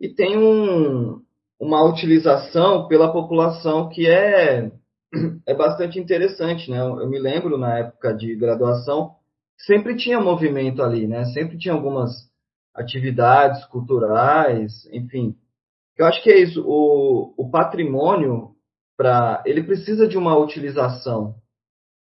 [0.00, 1.22] e tem um,
[1.60, 4.72] uma utilização pela população que é,
[5.46, 6.70] é bastante interessante.
[6.70, 6.80] Né?
[6.80, 9.16] Eu me lembro, na época de graduação,
[9.58, 11.24] sempre tinha movimento ali, né?
[11.26, 12.30] sempre tinha algumas
[12.74, 15.36] atividades culturais, enfim.
[15.96, 16.64] Eu acho que é isso.
[16.66, 18.52] O, o patrimônio
[18.96, 21.36] para ele precisa de uma utilização,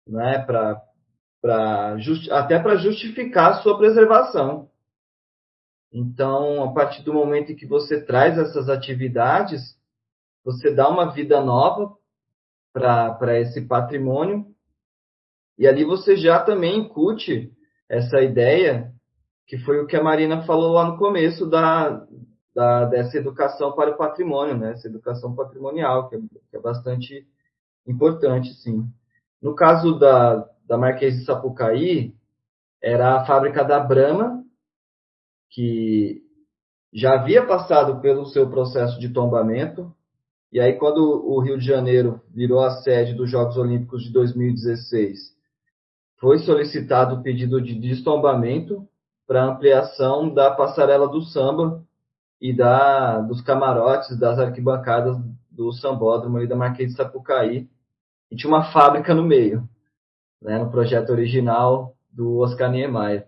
[0.06, 0.82] né, para
[1.40, 1.96] para
[2.30, 4.70] até para justificar a sua preservação.
[5.92, 9.78] Então, a partir do momento em que você traz essas atividades,
[10.42, 11.94] você dá uma vida nova
[12.74, 14.44] para esse patrimônio
[15.56, 17.52] e ali você já também incute
[17.88, 18.92] essa ideia
[19.46, 22.04] que foi o que a Marina falou lá no começo da,
[22.54, 24.72] da, dessa educação para o patrimônio, né?
[24.72, 27.26] essa educação patrimonial, que é, que é bastante
[27.86, 28.84] importante, sim.
[29.40, 32.14] No caso da, da Marquês de Sapucaí,
[32.82, 34.42] era a fábrica da Brahma,
[35.50, 36.22] que
[36.92, 39.94] já havia passado pelo seu processo de tombamento,
[40.54, 45.34] e aí quando o Rio de Janeiro virou a sede dos Jogos Olímpicos de 2016,
[46.20, 48.88] foi solicitado o pedido de destombamento
[49.26, 51.82] para ampliação da passarela do samba
[52.40, 55.16] e da, dos camarotes, das arquibancadas
[55.50, 57.68] do sambódromo ali da Marquês de Sapucaí.
[58.30, 59.68] E tinha uma fábrica no meio,
[60.40, 63.26] né, no projeto original do Oscar Niemeyer.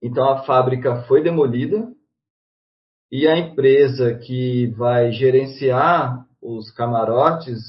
[0.00, 1.92] Então a fábrica foi demolida
[3.16, 7.60] e a empresa que vai gerenciar os camarotes,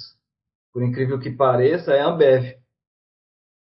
[0.73, 2.55] por incrível que pareça, é a Ambev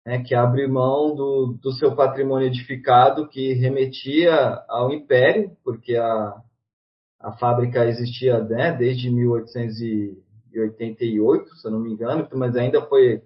[0.05, 6.41] né, que abre mão do, do seu patrimônio edificado que remetia ao Império, porque a,
[7.19, 13.21] a fábrica existia né, desde 1888, se eu não me engano, mas ainda foi,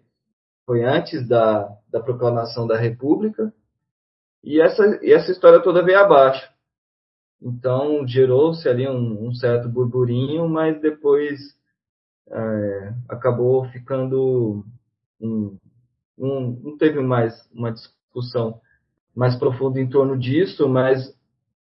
[0.66, 3.54] foi antes da, da proclamação da República.
[4.44, 6.51] E essa, e essa história toda veio abaixo.
[7.42, 11.40] Então gerou-se ali um, um, certo burburinho, mas depois
[12.30, 14.64] é, acabou ficando
[15.20, 15.58] um,
[16.18, 18.60] não, não teve mais uma discussão
[19.16, 21.14] mais profunda em torno disso, mas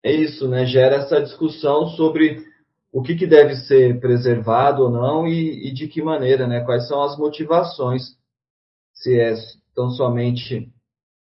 [0.02, 0.66] é isso, né?
[0.66, 2.44] Gera essa discussão sobre
[2.92, 6.60] o que, que deve ser preservado ou não e, e, de que maneira, né?
[6.64, 8.16] Quais são as motivações?
[8.94, 9.34] Se é
[9.74, 10.70] tão somente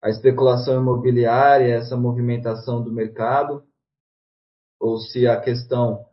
[0.03, 3.63] a especulação imobiliária, essa movimentação do mercado,
[4.81, 6.05] ou se a questão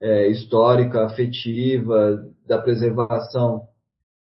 [0.00, 3.68] é, histórica, afetiva, da preservação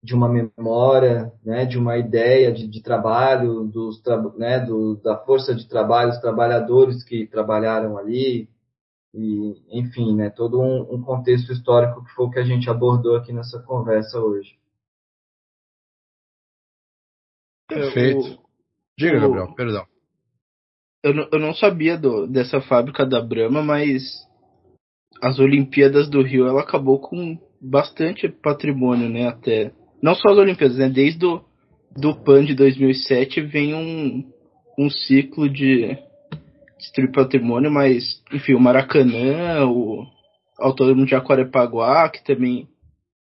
[0.02, 4.02] de uma memória, né, de uma ideia de, de trabalho, dos,
[4.36, 8.48] né, do, da força de trabalho, dos trabalhadores que trabalharam ali,
[9.12, 13.16] e, enfim, né, todo um, um, contexto histórico que foi o que a gente abordou
[13.16, 14.58] aqui nessa conversa hoje.
[17.68, 18.40] Perfeito.
[18.96, 19.89] Diga, o, Gabriel, perdão.
[21.02, 24.02] Eu não, eu não sabia do, dessa fábrica da Brahma, mas
[25.22, 29.28] as Olimpíadas do Rio ela acabou com bastante patrimônio, né?
[29.28, 30.88] Até não só as Olimpíadas, né?
[30.88, 31.44] Desde do,
[31.96, 34.24] do PAN de 2007 vem um,
[34.78, 35.96] um ciclo de
[36.78, 40.06] destruir patrimônio, mas, enfim, o Maracanã, o
[40.58, 42.66] Autódromo de Aquarepaguá, que também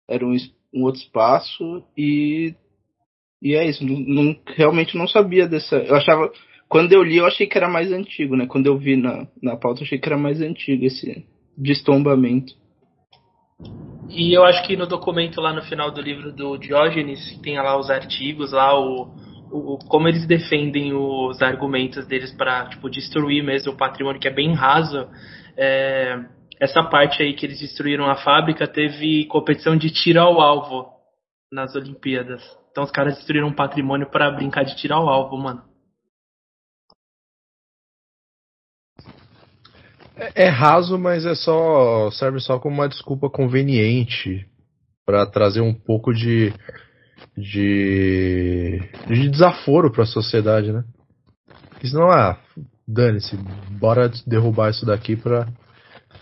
[0.08, 0.34] era um,
[0.74, 2.54] um outro espaço, e,
[3.42, 5.76] e é isso, não, não, realmente não sabia dessa.
[5.76, 6.32] Eu achava.
[6.72, 8.46] Quando eu li, eu achei que era mais antigo, né?
[8.46, 11.22] Quando eu vi na, na pauta, eu achei que era mais antigo esse
[11.54, 12.54] destombamento.
[14.08, 17.78] E eu acho que no documento lá no final do livro do Diógenes, tem lá
[17.78, 19.10] os artigos, lá o,
[19.50, 24.32] o como eles defendem os argumentos deles para tipo, destruir mesmo o patrimônio, que é
[24.32, 25.06] bem raso.
[25.54, 26.24] É,
[26.58, 30.86] essa parte aí que eles destruíram a fábrica teve competição de tiro ao alvo
[31.52, 32.42] nas Olimpíadas.
[32.70, 35.70] Então os caras destruíram um patrimônio para brincar de tiro ao alvo, mano.
[40.16, 44.46] É, é, raso, mas é só serve só como uma desculpa conveniente
[45.06, 46.52] para trazer um pouco de
[47.36, 50.84] de, de desaforo para a sociedade, né?
[51.70, 52.38] Porque senão, ah,
[52.86, 53.36] dane-se,
[53.70, 55.48] bora derrubar isso daqui para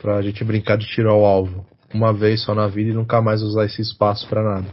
[0.01, 3.43] pra gente brincar de tirar o alvo uma vez só na vida e nunca mais
[3.43, 4.67] usar esse espaço para nada.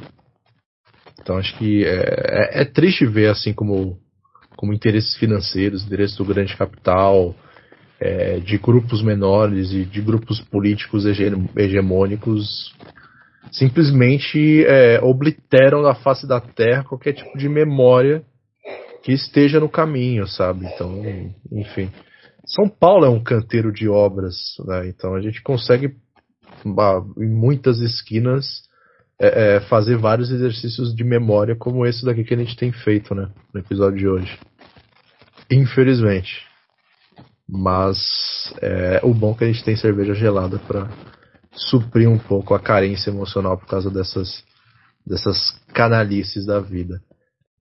[1.20, 4.00] Então acho que é, é, é, triste ver assim como,
[4.56, 7.36] como interesses financeiros, interesses do grande capital,
[8.00, 11.06] é, de grupos menores e de grupos políticos
[11.56, 12.74] hegemônicos
[13.52, 18.24] simplesmente é, obliteram da face da terra qualquer tipo de memória
[19.04, 20.66] que esteja no caminho, sabe?
[20.66, 21.02] Então,
[21.52, 21.90] enfim.
[22.46, 24.88] São Paulo é um canteiro de obras, né?
[24.88, 25.96] Então a gente consegue
[27.18, 28.64] em muitas esquinas
[29.20, 33.16] é, é, fazer vários exercícios de memória como esse daqui que a gente tem feito,
[33.16, 33.30] né?
[33.54, 34.40] No episódio de hoje.
[35.50, 36.46] Infelizmente.
[37.50, 40.90] Mas é o bom é que a gente tem cerveja gelada para
[41.54, 44.44] suprir um pouco a carência emocional por causa dessas,
[45.06, 47.02] dessas canalices da vida.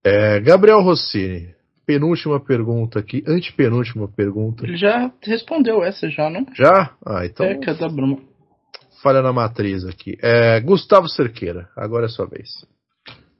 [0.03, 4.65] É, Gabriel Rossini, penúltima pergunta aqui, antepenúltima pergunta.
[4.65, 6.45] Ele já respondeu essa já, não?
[6.53, 6.93] Já?
[7.05, 7.45] Ah, então.
[7.45, 8.19] É, que é da Bruma.
[9.01, 10.17] Falha na matriz aqui.
[10.21, 12.49] É, Gustavo Cerqueira, agora é sua vez.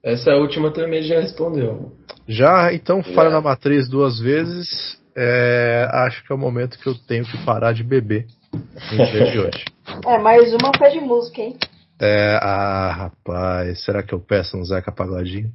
[0.04, 1.92] Essa última também já respondeu.
[2.28, 2.74] Já?
[2.74, 7.26] Então falha na matriz duas vezes é, acho que é o momento que eu tenho
[7.26, 9.66] que parar de beber no dia de hoje.
[10.06, 11.58] É, mais uma pede música, hein?
[12.00, 15.52] É, ah, rapaz, será que eu peço um Zeca Pagodinho?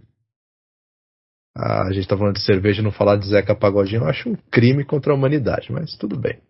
[1.56, 4.28] Ah, a gente tá falando de cerveja e não falar de Zeca Pagodinho, eu acho
[4.28, 6.40] um crime contra a humanidade, mas tudo bem.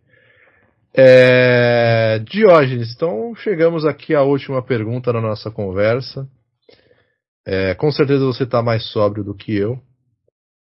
[0.94, 6.26] É, Diógenes, então chegamos aqui à última pergunta na nossa conversa.
[7.46, 9.78] É, com certeza você está mais sóbrio do que eu,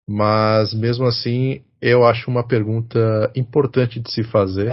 [0.09, 4.73] mas mesmo assim eu acho uma pergunta importante de se fazer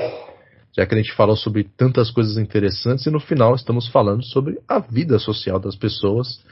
[0.76, 4.60] já que a gente falou sobre tantas coisas interessantes e no final estamos falando sobre
[4.68, 6.44] a vida social das pessoas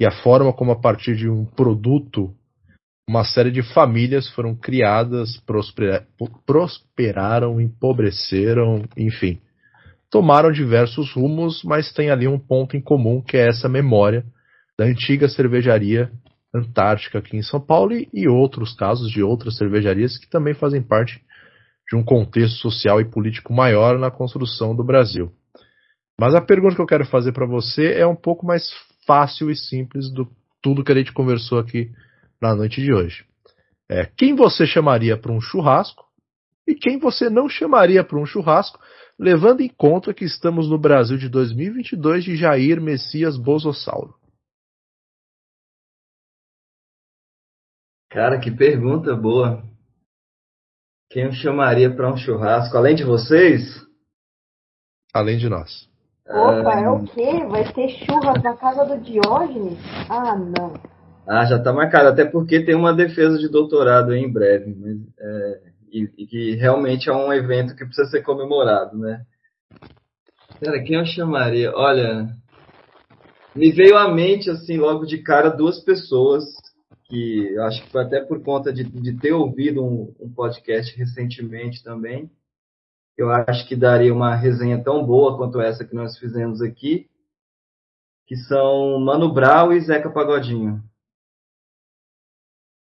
[0.00, 2.34] e a forma como a partir de um produto
[3.08, 5.40] uma série de famílias foram criadas,
[6.44, 9.38] prosperaram, empobreceram, enfim,
[10.10, 14.24] tomaram diversos rumos, mas tem ali um ponto em comum que é essa memória
[14.76, 16.10] da antiga cervejaria
[16.56, 20.82] Antártica aqui em São Paulo e, e outros casos de outras cervejarias que também fazem
[20.82, 21.20] parte
[21.88, 25.30] de um contexto social e político maior na construção do Brasil.
[26.18, 28.68] Mas a pergunta que eu quero fazer para você é um pouco mais
[29.06, 30.28] fácil e simples do
[30.62, 31.90] tudo que a gente conversou aqui
[32.40, 33.24] na noite de hoje.
[33.88, 36.04] É, quem você chamaria para um churrasco
[36.66, 38.80] e quem você não chamaria para um churrasco,
[39.18, 44.14] levando em conta que estamos no Brasil de 2022 de Jair Messias Bolsonaro.
[48.10, 49.62] Cara, que pergunta boa.
[51.10, 53.84] Quem eu chamaria para um churrasco, além de vocês?
[55.12, 55.88] Além de nós.
[56.28, 57.44] Opa, é o quê?
[57.48, 59.78] Vai ter churras na casa do Diógenes?
[60.08, 60.74] Ah, não.
[61.26, 64.98] Ah, já está marcado, até porque tem uma defesa de doutorado aí em breve, mas,
[65.18, 69.24] é, e, e, que realmente é um evento que precisa ser comemorado, né?
[70.60, 71.72] Cara, quem eu chamaria?
[71.74, 72.28] Olha,
[73.54, 76.44] me veio à mente, assim, logo de cara, duas pessoas
[77.08, 81.82] que acho que foi até por conta de, de ter ouvido um, um, podcast recentemente
[81.82, 82.30] também.
[83.16, 87.08] Eu acho que daria uma resenha tão boa quanto essa que nós fizemos aqui,
[88.26, 90.82] que são Mano Brown e Zeca Pagodinho.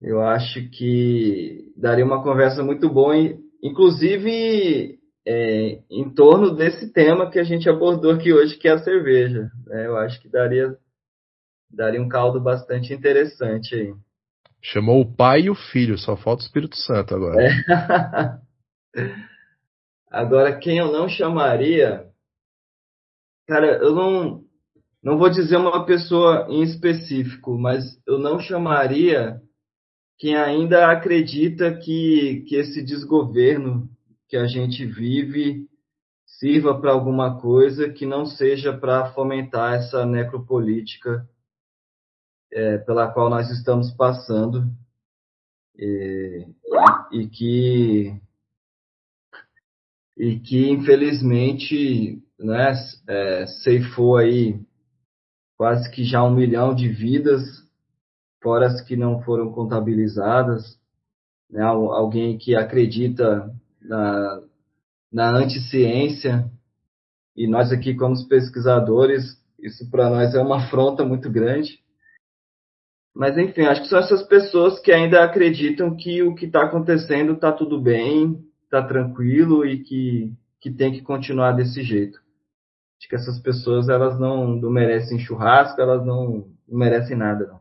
[0.00, 3.14] Eu acho que daria uma conversa muito boa,
[3.62, 8.78] inclusive é, em torno desse tema que a gente abordou aqui hoje, que é a
[8.78, 9.50] cerveja.
[9.70, 10.76] É, eu acho que daria
[11.70, 13.94] daria um caldo bastante interessante aí.
[14.60, 17.42] Chamou o pai e o filho, só falta o Espírito Santo agora.
[17.42, 18.40] É.
[20.10, 22.06] agora, quem eu não chamaria.
[23.46, 24.44] Cara, eu não,
[25.02, 29.40] não vou dizer uma pessoa em específico, mas eu não chamaria
[30.18, 33.88] quem ainda acredita que, que esse desgoverno
[34.28, 35.68] que a gente vive
[36.26, 41.24] sirva para alguma coisa que não seja para fomentar essa necropolítica
[42.52, 44.64] é, pela qual nós estamos passando
[45.76, 46.46] e,
[47.12, 48.20] e que
[50.16, 52.74] e que infelizmente né,
[53.06, 54.60] é, ceifou aí
[55.56, 57.42] quase que já um milhão de vidas,
[58.40, 60.78] fora as que não foram contabilizadas.
[61.50, 64.42] Né, alguém que acredita na,
[65.12, 66.50] na anticiência,
[67.36, 69.24] e nós aqui como pesquisadores,
[69.58, 71.80] isso para nós é uma afronta muito grande.
[73.18, 77.32] Mas enfim, acho que são essas pessoas que ainda acreditam que o que está acontecendo
[77.32, 82.16] está tudo bem, está tranquilo e que, que tem que continuar desse jeito.
[82.96, 87.48] Acho que essas pessoas elas não, não merecem churrasco, elas não, não merecem nada.
[87.48, 87.60] Não.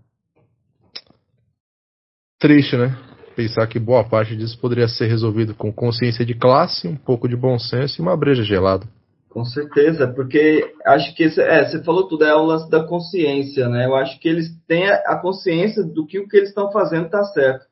[2.37, 2.95] Triste, né?
[3.35, 7.35] Pensar que boa parte disso poderia ser resolvido com consciência de classe, um pouco de
[7.35, 8.87] bom senso e uma breja gelada.
[9.29, 13.85] Com certeza, porque acho que é, você falou tudo, é o lance da consciência, né?
[13.85, 17.23] Eu acho que eles têm a consciência do que o que eles estão fazendo está
[17.25, 17.65] certo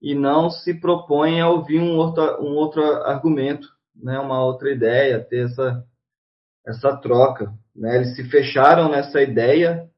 [0.00, 4.18] e não se propõem a ouvir um outro, um outro argumento, né?
[4.18, 5.84] Uma outra ideia, ter essa
[6.66, 7.96] essa troca, né?
[7.96, 9.88] Eles se fecharam nessa ideia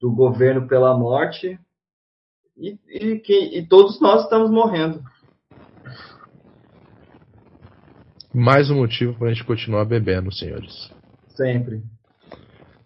[0.00, 1.58] do governo pela morte
[2.56, 5.02] e, e, que, e todos nós estamos morrendo.
[8.38, 10.90] Mais um motivo para a gente continuar bebendo, senhores.
[11.34, 11.80] Sempre.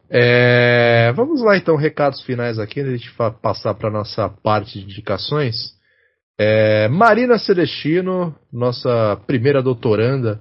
[0.09, 5.57] É, vamos lá então, recados finais aqui, a gente passar para nossa parte de indicações.
[6.39, 10.41] É, Marina Celestino, nossa primeira doutoranda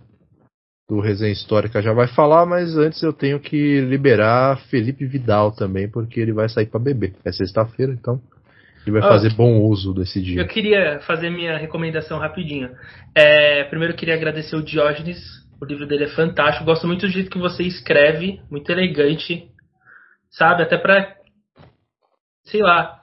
[0.88, 5.90] do Resenha Histórica, já vai falar, mas antes eu tenho que liberar Felipe Vidal também,
[5.90, 7.16] porque ele vai sair para beber.
[7.26, 8.22] É sexta-feira, então
[8.86, 10.42] e vai oh, fazer bom uso desse dia.
[10.42, 12.70] Eu queria fazer minha recomendação rapidinho.
[13.14, 15.20] É, primeiro eu queria agradecer o Diógenes,
[15.62, 16.66] o livro dele é fantástico.
[16.66, 19.50] Gosto muito do jeito que você escreve, muito elegante,
[20.32, 20.64] sabe?
[20.64, 21.16] Até pra.
[22.46, 23.00] Sei lá.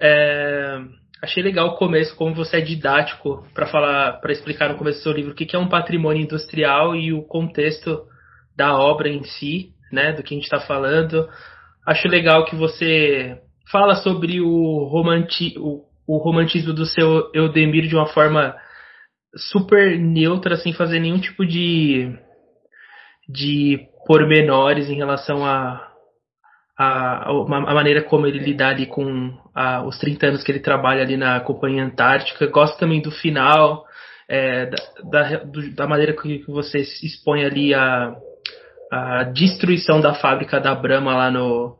[0.00, 0.78] É,
[1.20, 5.02] achei legal o começo, como você é didático para falar, para explicar no começo do
[5.02, 8.06] seu livro o que é um patrimônio industrial e o contexto
[8.56, 10.12] da obra em si, né?
[10.12, 11.28] Do que a gente está falando.
[11.84, 13.40] Acho legal que você
[13.70, 18.56] fala sobre o, romanti o, o romantismo do seu Eudemir de uma forma
[19.36, 22.10] super neutra, sem fazer nenhum tipo de,
[23.28, 25.86] de pormenores em relação a,
[26.78, 31.02] a, a, maneira como ele lidar ali com a, os 30 anos que ele trabalha
[31.02, 32.46] ali na Companhia Antártica.
[32.46, 33.84] Gosto também do final.
[34.28, 38.14] é, da, da, do, da, maneira que você expõe ali a,
[38.92, 41.76] a destruição da fábrica da Brahma lá no.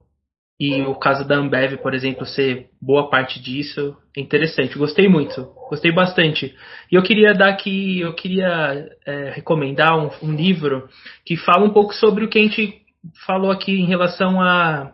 [0.61, 3.97] E o caso da Ambev, por exemplo, ser boa parte disso.
[4.17, 4.77] É interessante.
[4.77, 5.45] Gostei muito.
[5.69, 6.53] Gostei bastante.
[6.91, 10.89] E eu queria dar aqui, eu queria é, recomendar um, um livro
[11.25, 12.83] que fala um pouco sobre o que a gente
[13.25, 14.93] falou aqui em relação a,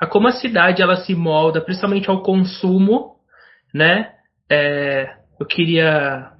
[0.00, 3.16] a como a cidade ela se molda, principalmente ao consumo,
[3.72, 4.10] né?
[4.50, 6.32] É, eu queria.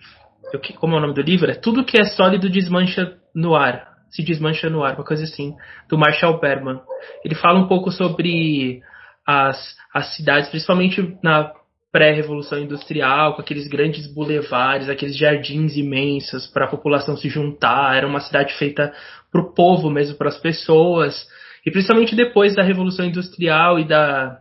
[0.53, 1.51] Eu, como é o nome do livro?
[1.51, 3.98] É Tudo que é sólido desmancha no ar.
[4.11, 5.55] Se desmancha no ar, uma coisa assim.
[5.89, 6.81] Do Marshall Berman.
[7.25, 8.83] Ele fala um pouco sobre
[9.27, 11.53] as, as cidades, principalmente na
[11.91, 17.97] pré-revolução industrial, com aqueles grandes bulevares, aqueles jardins imensos para a população se juntar.
[17.97, 18.93] Era uma cidade feita
[19.31, 21.27] para o povo mesmo, para as pessoas.
[21.65, 24.41] E principalmente depois da revolução industrial e da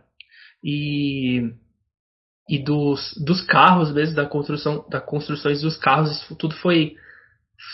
[0.62, 1.50] e
[2.48, 6.96] e dos, dos carros mesmo, da construção, da construções dos carros, isso tudo foi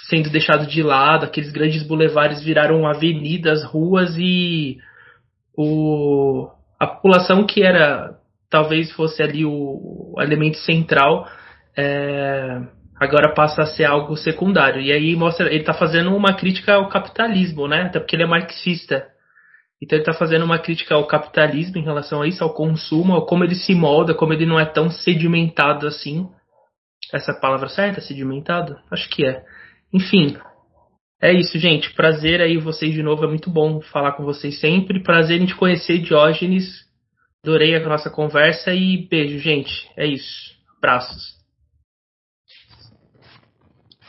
[0.09, 4.79] sendo deixado de lado, aqueles grandes bulevares viraram avenidas, ruas e
[5.57, 8.19] o, a população que era
[8.51, 11.29] talvez fosse ali o, o elemento central
[11.77, 12.61] é,
[12.99, 14.81] agora passa a ser algo secundário.
[14.81, 17.83] E aí mostra, ele está fazendo uma crítica ao capitalismo, né?
[17.83, 19.07] Até porque ele é marxista.
[19.83, 23.27] Então ele está fazendo uma crítica ao capitalismo em relação a isso, ao consumo, ao
[23.27, 26.29] como ele se molda, como ele não é tão sedimentado assim.
[27.13, 28.01] Essa palavra certa?
[28.01, 28.77] Sedimentado?
[28.91, 29.45] Acho que é.
[29.95, 30.37] Enfim,
[31.23, 31.95] é isso, gente.
[31.95, 33.25] Prazer aí vocês de novo.
[33.25, 35.03] É muito bom falar com vocês sempre.
[35.03, 36.85] Prazer em te conhecer, Diógenes.
[37.45, 39.89] Adorei a nossa conversa e beijo, gente.
[39.97, 40.55] É isso.
[40.79, 41.35] Abraços.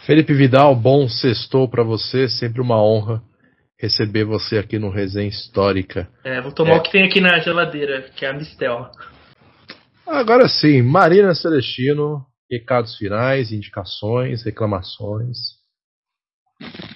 [0.06, 2.28] Felipe Vidal, bom sextou para você.
[2.28, 3.22] Sempre uma honra
[3.80, 6.10] receber você aqui no Resenha Histórica.
[6.24, 6.78] É, vou tomar é.
[6.78, 8.90] o que tem aqui na geladeira, que é a Mistel.
[10.08, 15.38] Agora sim, Marina Celestino, recados finais, indicações, reclamações.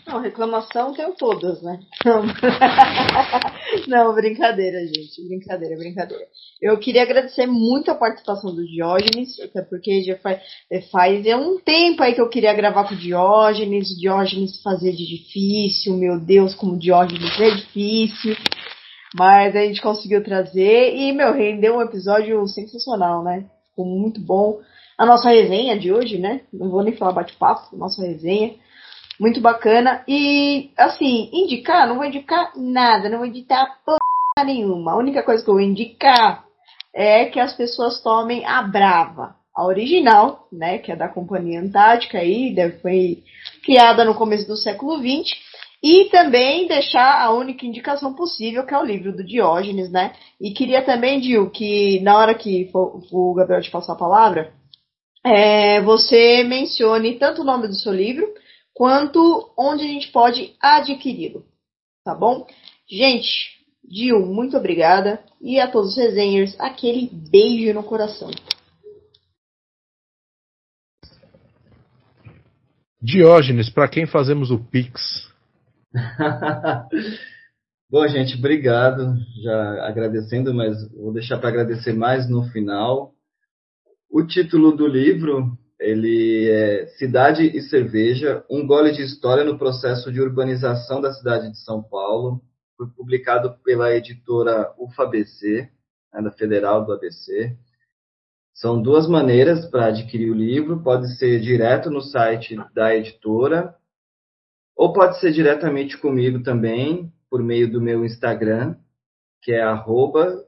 [0.10, 1.80] Não, reclamação tenho todas, né?
[2.03, 2.24] Não.
[3.88, 5.24] Não, brincadeira, gente.
[5.28, 6.24] Brincadeira, brincadeira.
[6.60, 10.41] Eu queria agradecer muito a participação do Diógenes, até porque já faz,
[10.72, 14.60] é, faz é um tempo aí que eu queria gravar com o Diógenes, o Diógenes
[14.64, 18.36] fazer de difícil, meu Deus, como o Diógenes é difícil.
[19.16, 23.45] Mas a gente conseguiu trazer e, meu, rendeu um episódio sensacional, né?
[23.70, 24.60] Ficou muito bom.
[24.97, 26.41] A nossa resenha de hoje, né?
[26.51, 28.55] Não vou nem falar bate-papo, nossa resenha
[29.20, 30.03] muito bacana.
[30.07, 33.99] E, assim, indicar, não vou indicar nada, não vou indicar porra
[34.45, 34.93] nenhuma.
[34.93, 36.45] A única coisa que eu vou indicar
[36.93, 42.20] é que as pessoas tomem a Brava, a original, né, que é da Companhia Antártica
[42.20, 43.24] aí, foi
[43.63, 45.38] criada no começo do século XX.
[45.82, 50.11] E também deixar a única indicação possível, que é o livro do Diógenes, né?
[50.39, 54.51] E queria também, Dil, que na hora que for, o Gabriel te passar a palavra,
[55.26, 58.28] é, você mencione tanto o nome do seu livro,
[58.80, 61.46] quanto onde a gente pode adquiri-lo.
[62.02, 62.48] Tá bom?
[62.90, 65.22] Gente, Dil, muito obrigada.
[65.42, 68.32] E a todos os resenhers, aquele beijo no coração.
[73.02, 75.30] Diógenes, para quem fazemos o Pix?
[77.92, 79.14] Bom, gente, obrigado.
[79.44, 83.14] Já agradecendo, mas vou deixar para agradecer mais no final.
[84.10, 90.12] O título do livro ele é Cidade e Cerveja, um gole de história no processo
[90.12, 92.42] de urbanização da cidade de São Paulo.
[92.76, 95.70] Foi publicado pela editora UFABC,
[96.14, 97.58] né, da Federal do ABC.
[98.54, 100.84] São duas maneiras para adquirir o livro.
[100.84, 103.74] Pode ser direto no site da editora,
[104.76, 108.76] ou pode ser diretamente comigo também, por meio do meu Instagram,
[109.42, 110.46] que é arroba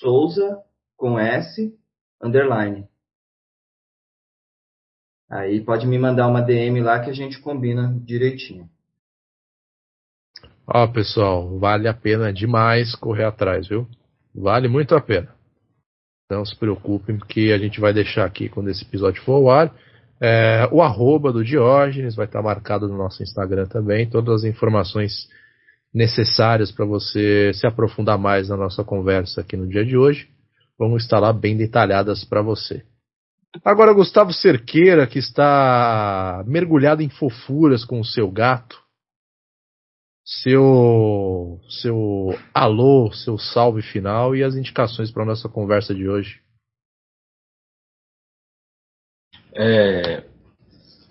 [0.00, 0.58] Souza,
[0.96, 1.72] com S,
[2.22, 2.86] underline.
[5.30, 8.68] Aí pode me mandar uma DM lá que a gente combina direitinho.
[10.66, 13.86] Ó, pessoal, vale a pena demais correr atrás, viu?
[14.34, 15.28] Vale muito a pena.
[16.30, 19.74] Não se preocupem, que a gente vai deixar aqui quando esse episódio for ao ar.
[20.20, 24.08] É, o arroba do Diógenes vai estar marcado no nosso Instagram também.
[24.08, 25.28] Todas as informações
[25.92, 30.28] necessárias para você se aprofundar mais na nossa conversa aqui no dia de hoje
[30.78, 32.84] vão estar lá bem detalhadas para você.
[33.64, 38.78] Agora, Gustavo Cerqueira, que está mergulhado em fofuras com o seu gato,
[40.24, 46.42] seu, seu alô, seu salve final e as indicações para a nossa conversa de hoje.
[49.54, 50.24] É,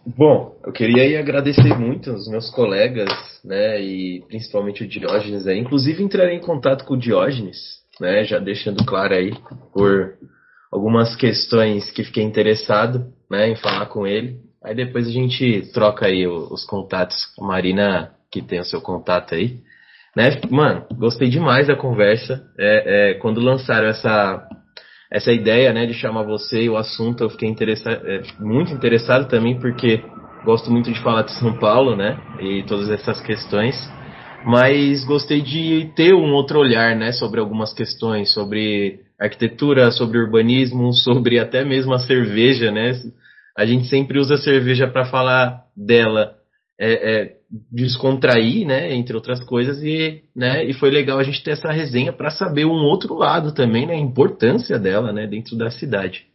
[0.06, 3.10] bom, eu queria agradecer muito aos meus colegas,
[3.44, 5.58] né, e principalmente o Diógenes aí.
[5.58, 7.58] Inclusive, entrarei em contato com o Diógenes,
[8.00, 9.32] né, já deixando claro aí,
[9.74, 10.16] por
[10.78, 14.38] algumas questões que fiquei interessado né, em falar com ele.
[14.64, 17.18] Aí depois a gente troca aí os contatos.
[17.40, 19.58] A Marina, que tem o seu contato aí.
[20.16, 20.40] Né?
[20.50, 22.44] Mano, gostei demais da conversa.
[22.58, 24.48] É, é, quando lançaram essa,
[25.12, 29.28] essa ideia né, de chamar você e o assunto, eu fiquei interessado, é, muito interessado
[29.28, 30.02] também, porque
[30.44, 32.18] gosto muito de falar de São Paulo, né?
[32.40, 33.76] E todas essas questões.
[34.46, 40.94] Mas gostei de ter um outro olhar, né, sobre algumas questões, sobre arquitetura, sobre urbanismo,
[41.04, 42.94] sobre até mesmo a cerveja, né?
[43.58, 46.36] A gente sempre usa a cerveja para falar dela,
[46.80, 47.38] é, é,
[47.72, 52.14] descontrair, né, entre outras coisas, e, né, e foi legal a gente ter essa resenha
[52.14, 56.26] para saber um outro lado também, né, a importância dela, né, dentro da cidade.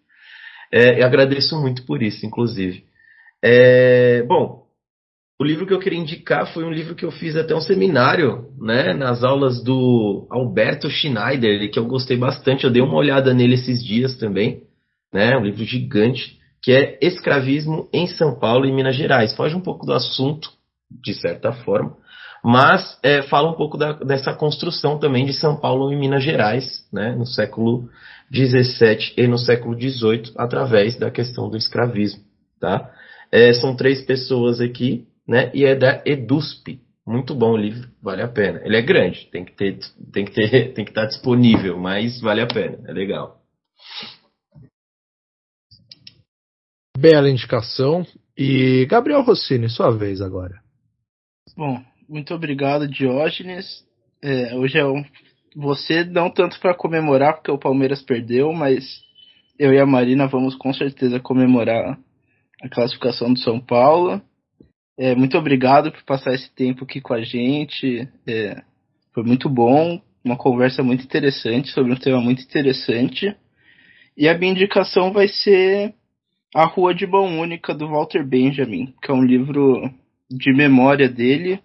[0.72, 2.85] É, eu agradeço muito por isso, inclusive.
[3.45, 4.61] É, bom,
[5.43, 8.47] o livro que eu queria indicar foi um livro que eu fiz até um seminário,
[8.61, 12.62] né, nas aulas do Alberto Schneider, que eu gostei bastante.
[12.62, 14.62] Eu dei uma olhada nele esses dias também,
[15.12, 19.34] né, um livro gigante, que é Escravismo em São Paulo e Minas Gerais.
[19.34, 20.49] Foge um pouco do assunto,
[20.88, 21.97] de certa forma,
[22.45, 26.86] mas é, fala um pouco da, dessa construção também de São Paulo e Minas Gerais,
[26.93, 27.88] né, no século
[28.32, 32.22] XVII e no século XVIII, através da questão do escravismo,
[32.61, 32.88] tá?
[33.32, 35.51] É, são três pessoas aqui, né?
[35.55, 36.81] E é da EDUSP.
[37.07, 38.61] Muito bom o livro, vale a pena.
[38.64, 39.79] Ele é grande, tem que ter,
[40.12, 43.41] tem que ter, tem que estar disponível, mas vale a pena, é legal.
[46.97, 48.07] Bela indicação.
[48.37, 50.62] E Gabriel Rossini, sua vez agora.
[51.57, 53.85] Bom, muito obrigado, Diógenes.
[54.23, 55.05] É, hoje é um.
[55.57, 58.85] Você não tanto para comemorar porque o Palmeiras perdeu, mas
[59.59, 61.99] eu e a Marina vamos com certeza comemorar
[62.62, 64.23] a classificação do São Paulo.
[64.99, 68.09] É, muito obrigado por passar esse tempo aqui com a gente.
[68.26, 68.62] É,
[69.12, 73.34] foi muito bom, uma conversa muito interessante sobre um tema muito interessante.
[74.16, 75.95] E a minha indicação vai ser
[76.55, 79.90] A Rua de Mão Única do Walter Benjamin, que é um livro
[80.30, 81.61] de memória dele,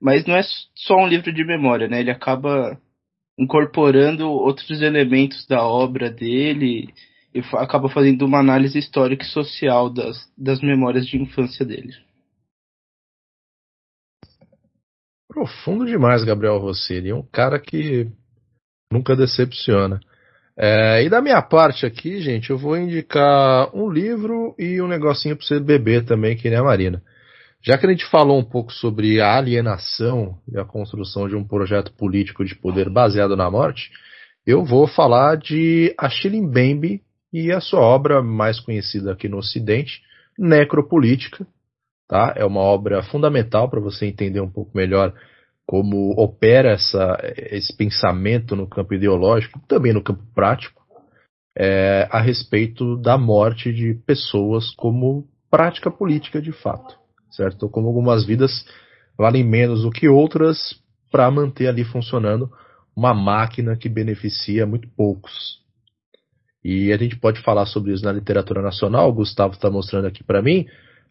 [0.00, 0.42] mas não é
[0.74, 2.00] só um livro de memória, né?
[2.00, 2.78] Ele acaba
[3.38, 6.92] incorporando outros elementos da obra dele
[7.32, 11.94] e acaba fazendo uma análise histórica e social das, das memórias de infância dele.
[15.28, 17.12] Profundo demais, Gabriel Rossini.
[17.12, 18.08] Um cara que
[18.90, 20.00] nunca decepciona.
[20.56, 25.36] É, e da minha parte aqui, gente, eu vou indicar um livro e um negocinho
[25.36, 27.00] para você beber também, que nem a Marina.
[27.62, 31.44] Já que a gente falou um pouco sobre a alienação e a construção de um
[31.44, 33.90] projeto político de poder baseado na morte,
[34.46, 37.02] eu vou falar de Achille Mbembe
[37.32, 40.00] e a sua obra mais conhecida aqui no Ocidente,
[40.38, 41.46] Necropolítica.
[42.08, 42.32] Tá?
[42.36, 45.12] É uma obra fundamental para você entender um pouco melhor
[45.66, 50.82] como opera essa, esse pensamento no campo ideológico, também no campo prático,
[51.54, 56.96] é, a respeito da morte de pessoas como prática política de fato,
[57.30, 57.68] certo?
[57.68, 58.64] Como algumas vidas
[59.18, 60.80] valem menos do que outras
[61.10, 62.50] para manter ali funcionando
[62.96, 65.58] uma máquina que beneficia muito poucos.
[66.64, 70.24] E a gente pode falar sobre isso na literatura nacional, o Gustavo está mostrando aqui
[70.24, 70.66] para mim,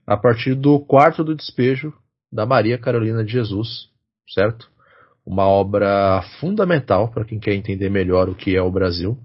[0.07, 1.93] a partir do quarto do despejo
[2.31, 3.89] da Maria Carolina de Jesus,
[4.33, 4.71] certo?
[5.25, 9.17] Uma obra fundamental para quem quer entender melhor o que é o Brasil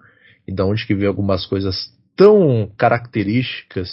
[0.47, 1.77] e da onde que vem algumas coisas
[2.17, 3.89] tão características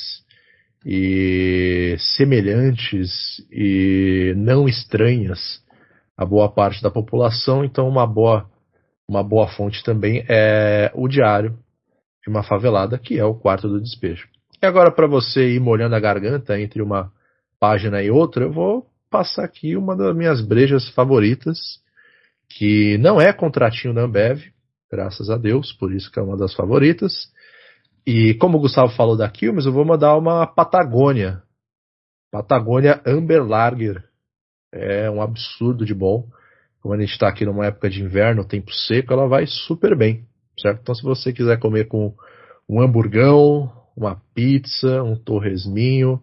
[0.84, 5.64] e semelhantes e não estranhas
[6.18, 7.64] a boa parte da população.
[7.64, 8.50] Então, uma boa,
[9.08, 11.58] uma boa fonte também é o diário
[12.24, 14.28] de uma favelada, que é o quarto do despejo.
[14.62, 17.12] E agora, para você ir molhando a garganta entre uma
[17.60, 21.58] página e outra, eu vou passar aqui uma das minhas brejas favoritas,
[22.50, 24.42] que não é contratinho da Ambev,
[24.92, 27.32] graças a Deus, por isso que é uma das favoritas.
[28.06, 31.42] E como o Gustavo falou da Quilmes, eu vou mandar uma Patagônia.
[32.32, 34.04] Patagônia Amber Lager.
[34.74, 36.28] É um absurdo de bom.
[36.82, 40.26] Como a gente está aqui numa época de inverno, tempo seco, ela vai super bem,
[40.60, 40.82] certo?
[40.82, 42.14] Então se você quiser comer com
[42.68, 46.22] um hamburgão, uma pizza, um torresminho,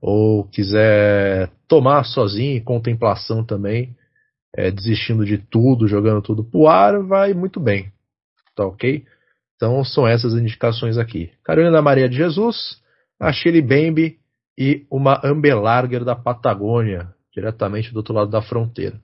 [0.00, 3.94] ou quiser tomar sozinho, em contemplação também,
[4.56, 7.92] é, desistindo de tudo, jogando tudo pro ar, vai muito bem.
[8.56, 9.04] Tá ok?
[9.56, 11.30] Então são essas indicações aqui.
[11.44, 12.80] Carolina Maria de Jesus,
[13.20, 14.18] a Chile Bembe
[14.56, 18.98] e uma Ambelarger da Patagônia, diretamente do outro lado da fronteira.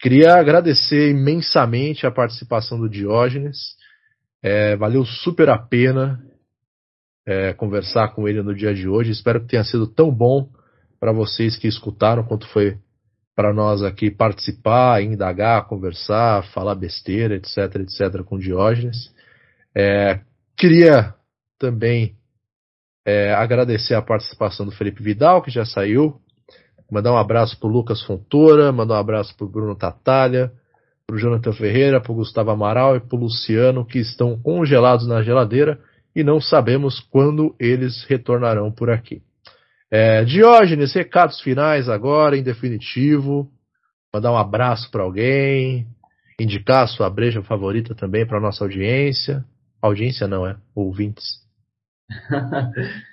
[0.00, 3.76] Queria agradecer imensamente a participação do Diógenes.
[4.42, 6.22] É, valeu super a pena
[7.26, 9.10] é, conversar com ele no dia de hoje.
[9.10, 10.48] Espero que tenha sido tão bom
[11.00, 12.78] para vocês que escutaram quanto foi
[13.34, 19.12] para nós aqui participar, indagar, conversar, falar besteira, etc, etc, com Diógenes.
[19.76, 20.20] É,
[20.56, 21.14] queria
[21.58, 22.14] também
[23.08, 26.20] É, agradecer a participação do Felipe Vidal, que já saiu.
[26.90, 30.50] Mandar um abraço pro Lucas Fontoura, mandar um abraço pro Bruno Tatalha,
[31.06, 35.78] pro Jonathan Ferreira, pro Gustavo Amaral e pro Luciano, que estão congelados na geladeira
[36.16, 39.22] e não sabemos quando eles retornarão por aqui.
[39.90, 43.50] É, Diógenes, recados finais agora, em definitivo.
[44.12, 45.86] Mandar um abraço para alguém,
[46.40, 49.44] indicar a sua breja favorita também para nossa audiência.
[49.80, 50.56] Audiência não, é?
[50.74, 51.24] Ouvintes.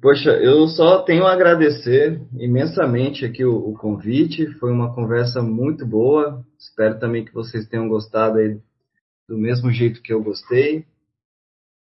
[0.00, 4.46] Poxa, eu só tenho a agradecer imensamente aqui o, o, convite.
[4.54, 6.42] Foi uma conversa muito boa.
[6.58, 8.58] Espero também que vocês tenham gostado aí
[9.28, 10.86] do mesmo jeito que eu gostei.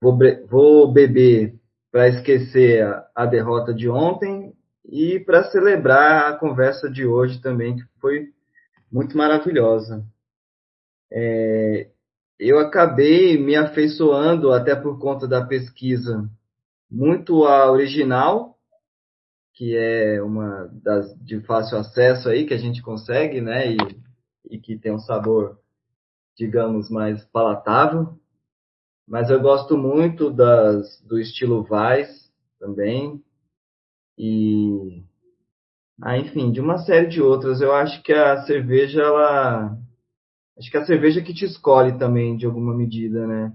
[0.01, 0.19] Vou,
[0.49, 1.55] vou beber
[1.91, 7.77] para esquecer a, a, derrota de ontem e para celebrar a conversa de hoje também,
[7.77, 8.29] que foi
[8.93, 10.05] muito maravilhosa.
[11.11, 11.89] É,
[12.39, 16.29] eu acabei me afeiçoando, até por conta da pesquisa,
[16.91, 18.59] muito a original,
[19.55, 23.73] que é uma das de fácil acesso aí que a gente consegue, né?
[23.73, 23.77] E,
[24.51, 25.59] e que tem um sabor,
[26.37, 28.19] digamos, mais palatável.
[29.07, 33.23] Mas eu gosto muito das, do estilo Vice também.
[34.19, 35.05] E.
[36.03, 37.61] Ah, enfim, de uma série de outras.
[37.61, 39.79] Eu acho que a cerveja, ela.
[40.59, 43.53] Acho que a cerveja que te escolhe também, de alguma medida, né?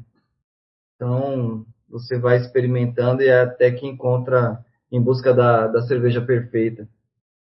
[0.95, 6.88] Então, você vai experimentando e é até que encontra em busca da, da cerveja perfeita.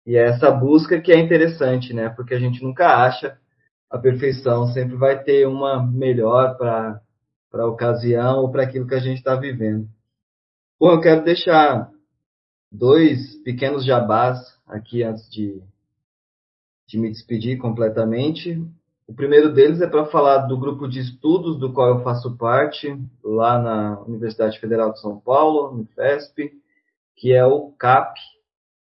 [0.06, 2.10] E é essa busca que é interessante, né?
[2.10, 3.38] Porque a gente nunca acha
[3.89, 7.02] a perfeição, sempre vai ter uma melhor para
[7.52, 9.88] para a ocasião ou para aquilo que a gente está vivendo.
[10.80, 11.91] Bom, eu quero deixar
[12.72, 15.62] dois pequenos jabás aqui antes de,
[16.88, 18.64] de me despedir completamente.
[19.08, 22.95] O primeiro deles é para falar do grupo de estudos do qual eu faço parte,
[23.24, 26.52] lá na Universidade Federal de São Paulo, no FESP,
[27.16, 28.16] que é o CAP,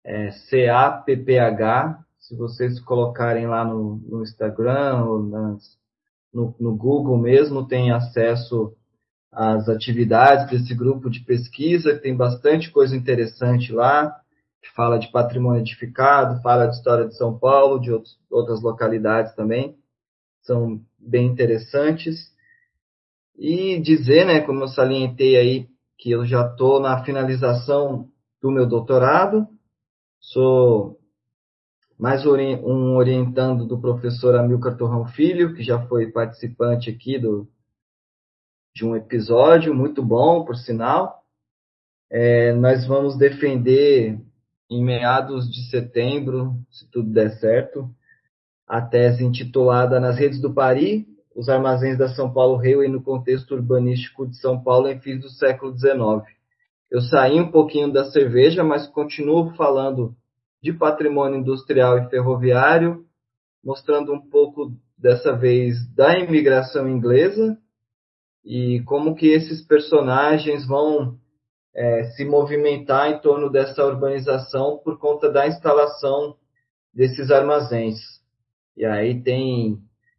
[0.03, 1.99] é C-A-P-P-H.
[2.19, 5.77] Se vocês colocarem lá no, no Instagram ou nas,
[6.33, 8.73] no, no Google mesmo, tem acesso
[9.31, 14.19] às atividades desse grupo de pesquisa, que tem bastante coisa interessante lá,
[14.61, 19.33] que fala de patrimônio edificado, fala de história de São Paulo, de outros, outras localidades
[19.35, 19.75] também,
[20.41, 22.31] são bem interessantes.
[23.37, 25.67] E dizer, né, como eu salientei aí,
[25.97, 28.09] que eu já estou na finalização
[28.41, 29.47] do meu doutorado,
[30.19, 30.97] sou
[31.97, 37.47] mais um orientando do professor Amilcar Torrão Filho, que já foi participante aqui do,
[38.75, 41.23] de um episódio, muito bom, por sinal.
[42.11, 44.21] É, nós vamos defender
[44.69, 47.89] em meados de setembro, se tudo der certo,
[48.67, 53.55] a tese intitulada Nas Redes do Pari, os armazéns da São Paulo Railway no contexto
[53.55, 56.31] urbanístico de São Paulo em fins do século XIX.
[56.91, 60.15] Eu saí um pouquinho da cerveja, mas continuo falando
[60.61, 63.05] de patrimônio industrial e ferroviário,
[63.63, 67.57] mostrando um pouco dessa vez da imigração inglesa
[68.43, 71.17] e como que esses personagens vão
[71.75, 76.35] é, se movimentar em torno dessa urbanização por conta da instalação
[76.93, 77.99] desses armazéns.
[78.75, 79.77] E aí tem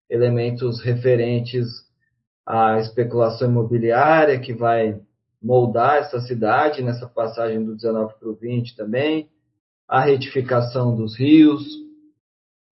[0.09, 1.67] elementos referentes
[2.47, 5.01] à especulação imobiliária que vai
[5.43, 9.29] moldar essa cidade nessa passagem do 19 para o 20 também
[9.89, 11.65] a retificação dos rios,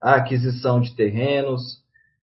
[0.00, 1.82] a aquisição de terrenos,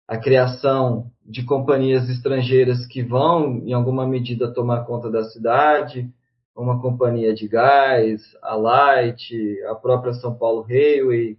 [0.06, 6.08] a criação de companhias estrangeiras que vão, em alguma medida, tomar conta da cidade,
[6.56, 9.32] uma companhia de gás, a Light,
[9.68, 11.36] a própria São Paulo Railway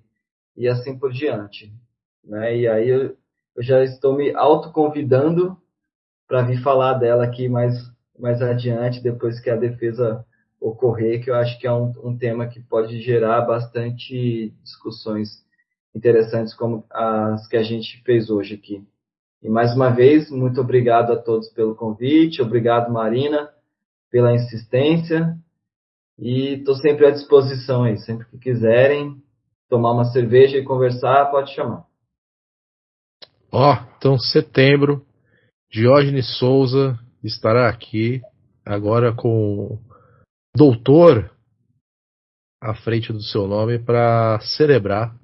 [0.55, 1.73] e assim por diante.
[2.23, 2.57] Né?
[2.57, 3.17] E aí eu,
[3.55, 5.57] eu já estou me autoconvidando
[6.27, 7.73] para vir falar dela aqui mais,
[8.17, 10.23] mais adiante, depois que a defesa
[10.59, 15.43] ocorrer, que eu acho que é um, um tema que pode gerar bastante discussões
[15.95, 18.83] interessantes como as que a gente fez hoje aqui.
[19.41, 23.49] E mais uma vez, muito obrigado a todos pelo convite, obrigado Marina
[24.11, 25.37] pela insistência
[26.17, 29.21] e estou sempre à disposição aí, sempre que quiserem
[29.69, 31.85] tomar uma cerveja e conversar, pode chamar.
[33.51, 35.05] Ó, oh, então setembro,
[35.71, 38.21] Diógenes Souza estará aqui
[38.65, 39.79] agora com
[40.55, 41.31] doutor
[42.61, 45.15] à frente do seu nome para celebrar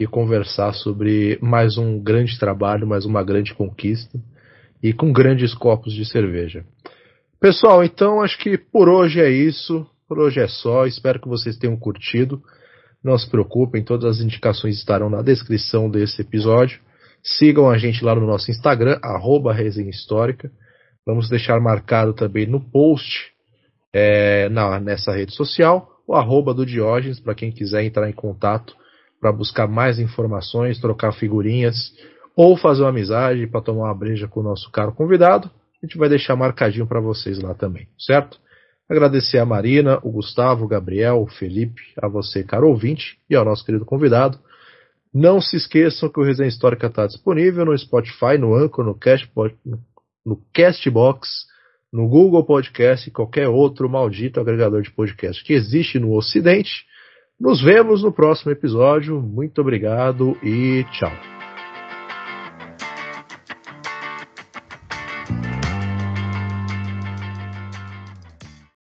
[0.00, 4.18] e conversar sobre mais um grande trabalho, mais uma grande conquista
[4.82, 6.64] e com grandes copos de cerveja.
[7.40, 9.86] Pessoal, então acho que por hoje é isso.
[10.08, 10.86] Por hoje é só.
[10.86, 12.42] Espero que vocês tenham curtido.
[13.02, 16.80] Não se preocupem, todas as indicações estarão na descrição desse episódio.
[17.22, 20.50] Sigam a gente lá no nosso Instagram, arroba Histórica.
[21.04, 23.32] Vamos deixar marcado também no post
[23.98, 28.76] é, na, nessa rede social, o arroba do Diógenes, para quem quiser entrar em contato
[29.20, 31.92] para buscar mais informações, trocar figurinhas
[32.36, 35.50] ou fazer uma amizade para tomar uma breja com o nosso caro convidado.
[35.82, 38.38] A gente vai deixar marcadinho para vocês lá também, certo?
[38.88, 43.44] Agradecer a Marina, o Gustavo, o Gabriel, o Felipe, a você, caro ouvinte, e ao
[43.44, 44.38] nosso querido convidado.
[45.12, 49.28] Não se esqueçam que o Resenha Histórica está disponível no Spotify, no Anchor, no, Cast,
[50.24, 51.47] no Castbox,
[51.92, 56.84] no Google Podcast e qualquer outro maldito agregador de podcast que existe no Ocidente.
[57.40, 59.20] Nos vemos no próximo episódio.
[59.20, 61.37] Muito obrigado e tchau.